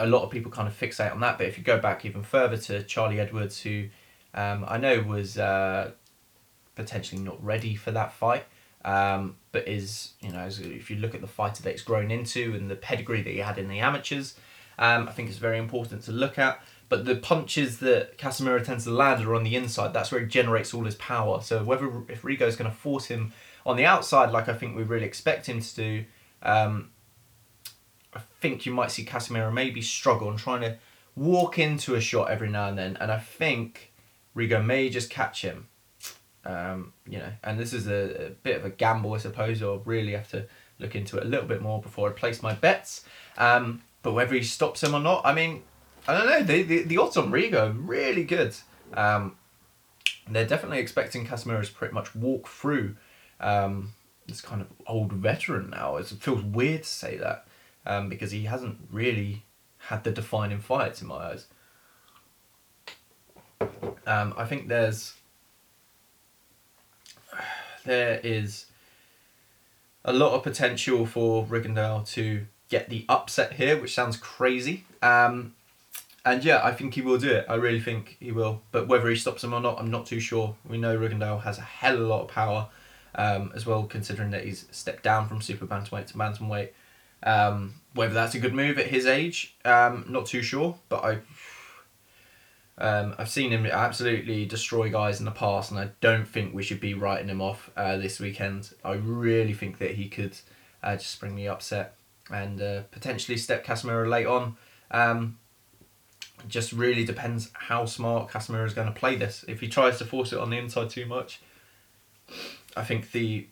a 0.00 0.06
lot 0.06 0.22
of 0.22 0.30
people 0.30 0.50
kind 0.50 0.66
of 0.66 0.78
fixate 0.78 1.12
on 1.12 1.20
that, 1.20 1.38
but 1.38 1.46
if 1.46 1.58
you 1.58 1.64
go 1.64 1.78
back 1.78 2.04
even 2.04 2.22
further 2.22 2.56
to 2.56 2.82
Charlie 2.82 3.20
Edwards, 3.20 3.60
who 3.60 3.88
um, 4.34 4.64
I 4.66 4.78
know 4.78 5.02
was 5.02 5.38
uh, 5.38 5.92
potentially 6.74 7.20
not 7.20 7.42
ready 7.44 7.74
for 7.76 7.90
that 7.92 8.12
fight, 8.12 8.44
um, 8.84 9.36
but 9.52 9.68
is, 9.68 10.12
you 10.20 10.32
know, 10.32 10.46
if 10.46 10.90
you 10.90 10.96
look 10.96 11.14
at 11.14 11.20
the 11.20 11.26
fighter 11.26 11.62
that 11.62 11.70
he's 11.70 11.82
grown 11.82 12.10
into 12.10 12.54
and 12.54 12.70
the 12.70 12.76
pedigree 12.76 13.22
that 13.22 13.30
he 13.30 13.38
had 13.38 13.58
in 13.58 13.68
the 13.68 13.78
amateurs, 13.80 14.34
um, 14.78 15.08
I 15.08 15.12
think 15.12 15.28
it's 15.28 15.38
very 15.38 15.58
important 15.58 16.02
to 16.04 16.12
look 16.12 16.38
at. 16.38 16.62
But 16.88 17.04
the 17.04 17.16
punches 17.16 17.78
that 17.80 18.18
Casimero 18.18 18.64
tends 18.64 18.84
to 18.84 18.90
land 18.90 19.24
are 19.24 19.34
on 19.34 19.44
the 19.44 19.54
inside. 19.54 19.92
That's 19.92 20.10
where 20.10 20.20
he 20.20 20.26
generates 20.26 20.74
all 20.74 20.84
his 20.84 20.96
power. 20.96 21.40
So 21.40 21.62
whether 21.62 21.88
if 22.08 22.24
Rigo's 22.24 22.56
going 22.56 22.70
to 22.70 22.76
force 22.76 23.06
him 23.06 23.32
on 23.64 23.76
the 23.76 23.84
outside, 23.84 24.32
like 24.32 24.48
I 24.48 24.54
think 24.54 24.74
we 24.74 24.82
really 24.82 25.06
expect 25.06 25.46
him 25.46 25.60
to 25.60 25.74
do, 25.76 26.04
um, 26.42 26.90
I 28.14 28.20
think 28.40 28.66
you 28.66 28.72
might 28.72 28.90
see 28.90 29.04
Casimero 29.04 29.52
maybe 29.52 29.82
struggle 29.82 30.30
and 30.30 30.38
trying 30.38 30.62
to 30.62 30.76
walk 31.16 31.58
into 31.58 31.94
a 31.94 32.00
shot 32.00 32.30
every 32.30 32.48
now 32.48 32.68
and 32.68 32.78
then. 32.78 32.96
And 33.00 33.10
I 33.12 33.18
think 33.18 33.92
Rigo 34.36 34.64
may 34.64 34.88
just 34.88 35.10
catch 35.10 35.42
him. 35.42 35.68
Um, 36.44 36.94
you 37.06 37.18
know, 37.18 37.32
and 37.44 37.58
this 37.58 37.72
is 37.72 37.86
a, 37.86 38.26
a, 38.26 38.30
bit 38.30 38.56
of 38.56 38.64
a 38.64 38.70
gamble, 38.70 39.12
I 39.14 39.18
suppose. 39.18 39.62
I'll 39.62 39.78
really 39.78 40.12
have 40.12 40.30
to 40.30 40.46
look 40.78 40.96
into 40.96 41.18
it 41.18 41.24
a 41.24 41.28
little 41.28 41.46
bit 41.46 41.60
more 41.60 41.82
before 41.82 42.08
I 42.08 42.12
place 42.12 42.42
my 42.42 42.54
bets. 42.54 43.04
Um, 43.36 43.82
but 44.02 44.14
whether 44.14 44.34
he 44.34 44.42
stops 44.42 44.82
him 44.82 44.94
or 44.94 45.00
not, 45.00 45.20
I 45.24 45.34
mean, 45.34 45.62
I 46.08 46.16
don't 46.16 46.26
know. 46.26 46.42
The 46.42 46.62
the, 46.62 46.82
the 46.84 46.96
odds 46.96 47.18
on 47.18 47.30
Rigo 47.30 47.76
really 47.76 48.24
good. 48.24 48.56
Um, 48.94 49.36
they're 50.28 50.46
definitely 50.46 50.78
expecting 50.78 51.26
Casimero 51.26 51.64
to 51.64 51.72
pretty 51.72 51.92
much 51.92 52.14
walk 52.14 52.48
through 52.48 52.96
um, 53.40 53.92
this 54.26 54.40
kind 54.40 54.62
of 54.62 54.68
old 54.86 55.12
veteran 55.12 55.70
now. 55.70 55.96
It 55.96 56.06
feels 56.06 56.42
weird 56.42 56.84
to 56.84 56.88
say 56.88 57.18
that 57.18 57.46
um, 57.90 58.08
because 58.08 58.30
he 58.30 58.44
hasn't 58.44 58.78
really 58.92 59.42
had 59.78 60.04
the 60.04 60.12
defining 60.12 60.60
fights 60.60 61.02
in 61.02 61.08
my 61.08 61.16
eyes. 61.16 61.46
Um, 64.06 64.32
I 64.36 64.44
think 64.44 64.68
there's 64.68 65.14
there 67.84 68.20
is 68.22 68.66
a 70.04 70.12
lot 70.12 70.34
of 70.34 70.44
potential 70.44 71.04
for 71.04 71.44
Rigondeaux 71.44 72.06
to 72.14 72.46
get 72.68 72.88
the 72.88 73.04
upset 73.08 73.54
here, 73.54 73.80
which 73.80 73.92
sounds 73.92 74.16
crazy. 74.16 74.84
Um, 75.02 75.54
and 76.24 76.44
yeah, 76.44 76.60
I 76.62 76.72
think 76.72 76.94
he 76.94 77.02
will 77.02 77.18
do 77.18 77.30
it. 77.30 77.46
I 77.48 77.54
really 77.56 77.80
think 77.80 78.18
he 78.20 78.30
will. 78.30 78.62
But 78.70 78.86
whether 78.86 79.08
he 79.08 79.16
stops 79.16 79.42
him 79.42 79.52
or 79.52 79.60
not, 79.60 79.80
I'm 79.80 79.90
not 79.90 80.06
too 80.06 80.20
sure. 80.20 80.54
We 80.68 80.78
know 80.78 80.96
Rigondeaux 80.96 81.42
has 81.42 81.58
a 81.58 81.62
hell 81.62 81.94
of 81.94 82.02
a 82.02 82.06
lot 82.06 82.22
of 82.22 82.28
power 82.28 82.68
um, 83.16 83.50
as 83.54 83.66
well, 83.66 83.82
considering 83.84 84.30
that 84.30 84.44
he's 84.44 84.66
stepped 84.70 85.02
down 85.02 85.26
from 85.28 85.40
super 85.40 85.66
bantamweight 85.66 86.06
to 86.08 86.14
bantamweight. 86.14 86.68
Um, 87.22 87.79
whether 87.94 88.14
that's 88.14 88.34
a 88.34 88.38
good 88.38 88.54
move 88.54 88.78
at 88.78 88.86
his 88.86 89.06
age, 89.06 89.56
um, 89.64 90.04
not 90.08 90.26
too 90.26 90.42
sure. 90.42 90.76
But 90.88 91.04
I, 91.04 91.18
um, 92.78 93.14
I've 93.18 93.28
seen 93.28 93.50
him 93.50 93.66
absolutely 93.66 94.46
destroy 94.46 94.90
guys 94.90 95.18
in 95.18 95.24
the 95.24 95.30
past, 95.30 95.70
and 95.70 95.80
I 95.80 95.90
don't 96.00 96.26
think 96.26 96.54
we 96.54 96.62
should 96.62 96.80
be 96.80 96.94
writing 96.94 97.28
him 97.28 97.40
off 97.40 97.70
uh, 97.76 97.96
this 97.96 98.20
weekend. 98.20 98.70
I 98.84 98.94
really 98.94 99.52
think 99.52 99.78
that 99.78 99.92
he 99.92 100.08
could 100.08 100.36
uh, 100.82 100.96
just 100.96 101.20
bring 101.20 101.36
the 101.36 101.48
upset 101.48 101.94
and 102.30 102.60
uh, 102.60 102.82
potentially 102.90 103.36
step 103.36 103.64
Casimero 103.64 104.08
late 104.08 104.26
on. 104.26 104.56
Um, 104.90 105.38
just 106.48 106.72
really 106.72 107.04
depends 107.04 107.50
how 107.52 107.84
smart 107.84 108.30
Casimero 108.30 108.64
is 108.64 108.74
going 108.74 108.88
to 108.88 108.98
play 108.98 109.16
this. 109.16 109.44
If 109.46 109.60
he 109.60 109.68
tries 109.68 109.98
to 109.98 110.04
force 110.04 110.32
it 110.32 110.38
on 110.38 110.50
the 110.50 110.58
inside 110.58 110.90
too 110.90 111.06
much, 111.06 111.40
I 112.76 112.84
think 112.84 113.12
the 113.12 113.46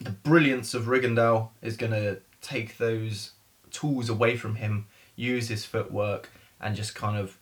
the 0.00 0.10
brilliance 0.10 0.74
of 0.74 0.88
Rigondeaux 0.88 1.48
is 1.62 1.76
going 1.76 1.92
to 1.92 2.20
take 2.46 2.78
those 2.78 3.32
tools 3.70 4.08
away 4.08 4.36
from 4.36 4.56
him, 4.56 4.86
use 5.16 5.48
his 5.48 5.64
footwork, 5.64 6.30
and 6.60 6.76
just 6.76 6.94
kind 6.94 7.18
of 7.18 7.36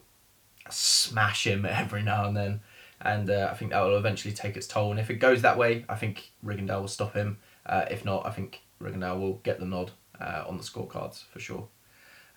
smash 0.71 1.47
him 1.47 1.65
every 1.69 2.03
now 2.03 2.27
and 2.27 2.37
then. 2.37 2.61
And 3.01 3.29
uh, 3.29 3.49
I 3.51 3.55
think 3.55 3.73
that 3.73 3.81
will 3.81 3.99
eventually 3.99 4.33
take 4.33 4.57
its 4.57 4.67
toll. 4.67 4.91
And 4.91 4.99
if 4.99 5.11
it 5.11 5.17
goes 5.17 5.43
that 5.43 5.59
way, 5.59 5.85
I 5.89 5.95
think 5.95 6.31
Rigondeaux 6.45 6.81
will 6.81 6.89
stop 6.89 7.15
him. 7.15 7.39
Uh, 7.67 7.85
if 7.91 8.05
not, 8.05 8.27
I 8.27 8.31
think 8.31 8.63
Rigondeaux 8.81 9.19
will 9.19 9.35
get 9.45 9.61
the 9.61 9.67
nod 9.67 9.91
uh, 10.21 10.45
on 10.47 10.57
the 10.57 10.63
scorecards 10.63 11.25
for 11.25 11.39
sure. 11.39 11.69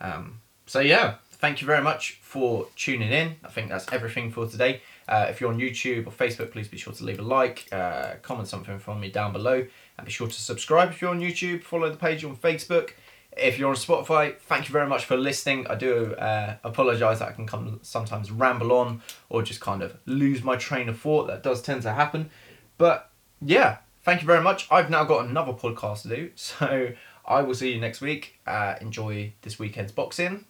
Um, 0.02 0.42
so 0.66 0.82
yeah, 0.82 1.16
thank 1.32 1.62
you 1.62 1.68
very 1.68 1.82
much 1.82 2.20
for 2.22 2.68
tuning 2.76 3.12
in. 3.12 3.38
I 3.46 3.50
think 3.50 3.70
that's 3.70 3.92
everything 3.94 4.32
for 4.32 4.46
today. 4.48 4.82
Uh, 5.08 5.28
if 5.30 5.40
you're 5.40 5.52
on 5.52 5.60
YouTube 5.60 6.08
or 6.08 6.12
Facebook, 6.12 6.52
please 6.52 6.68
be 6.68 6.78
sure 6.78 6.94
to 6.94 7.04
leave 7.04 7.20
a 7.20 7.24
like, 7.24 7.68
uh, 7.72 8.16
comment 8.22 8.48
something 8.48 8.80
from 8.80 9.00
me 9.00 9.10
down 9.10 9.32
below, 9.32 9.66
and 9.98 10.06
be 10.06 10.12
sure 10.12 10.28
to 10.28 10.34
subscribe 10.34 10.90
if 10.90 11.02
you're 11.02 11.12
on 11.12 11.20
YouTube. 11.20 11.64
Follow 11.64 11.90
the 11.90 11.98
page 11.98 12.24
on 12.24 12.36
Facebook. 12.36 12.92
If 13.38 13.60
you're 13.60 13.70
on 13.70 13.76
Spotify, 13.76 14.38
thank 14.38 14.68
you 14.68 14.74
very 14.74 14.88
much 14.88 15.06
for 15.06 15.16
listening. 15.16 15.68
I 15.68 15.76
do 15.76 16.16
uh, 16.16 16.56
apologise 16.64 17.20
that 17.20 17.30
I 17.30 17.32
can 17.34 17.46
come 17.46 17.80
sometimes 17.84 18.32
ramble 18.32 18.72
on 18.72 19.02
or 19.30 19.44
just 19.44 19.62
kind 19.62 19.84
of 19.84 19.96
lose 20.06 20.44
my 20.44 20.56
train 20.56 20.90
of 20.90 21.00
thought. 21.00 21.28
That 21.28 21.44
does 21.44 21.62
tend 21.62 21.84
to 21.84 21.94
happen. 21.94 22.32
But 22.80 23.12
yeah, 23.42 23.78
thank 24.04 24.22
you 24.22 24.28
very 24.28 24.42
much. 24.42 24.68
I've 24.72 24.90
now 24.90 25.04
got 25.04 25.26
another 25.26 25.54
podcast 25.54 26.02
to 26.04 26.08
do, 26.10 26.32
so 26.36 26.94
I 27.26 27.42
will 27.44 27.54
see 27.54 27.74
you 27.74 27.80
next 27.80 28.02
week. 28.02 28.40
Uh, 28.48 28.76
enjoy 28.82 29.34
this 29.44 29.60
weekend's 29.60 29.92
boxing. 29.92 30.46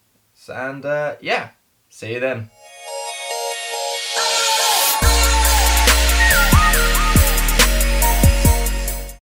And 0.47 0.85
uh, 0.85 1.15
yeah, 1.19 1.49
see 1.89 2.13
you 2.13 2.19
then. 2.19 2.49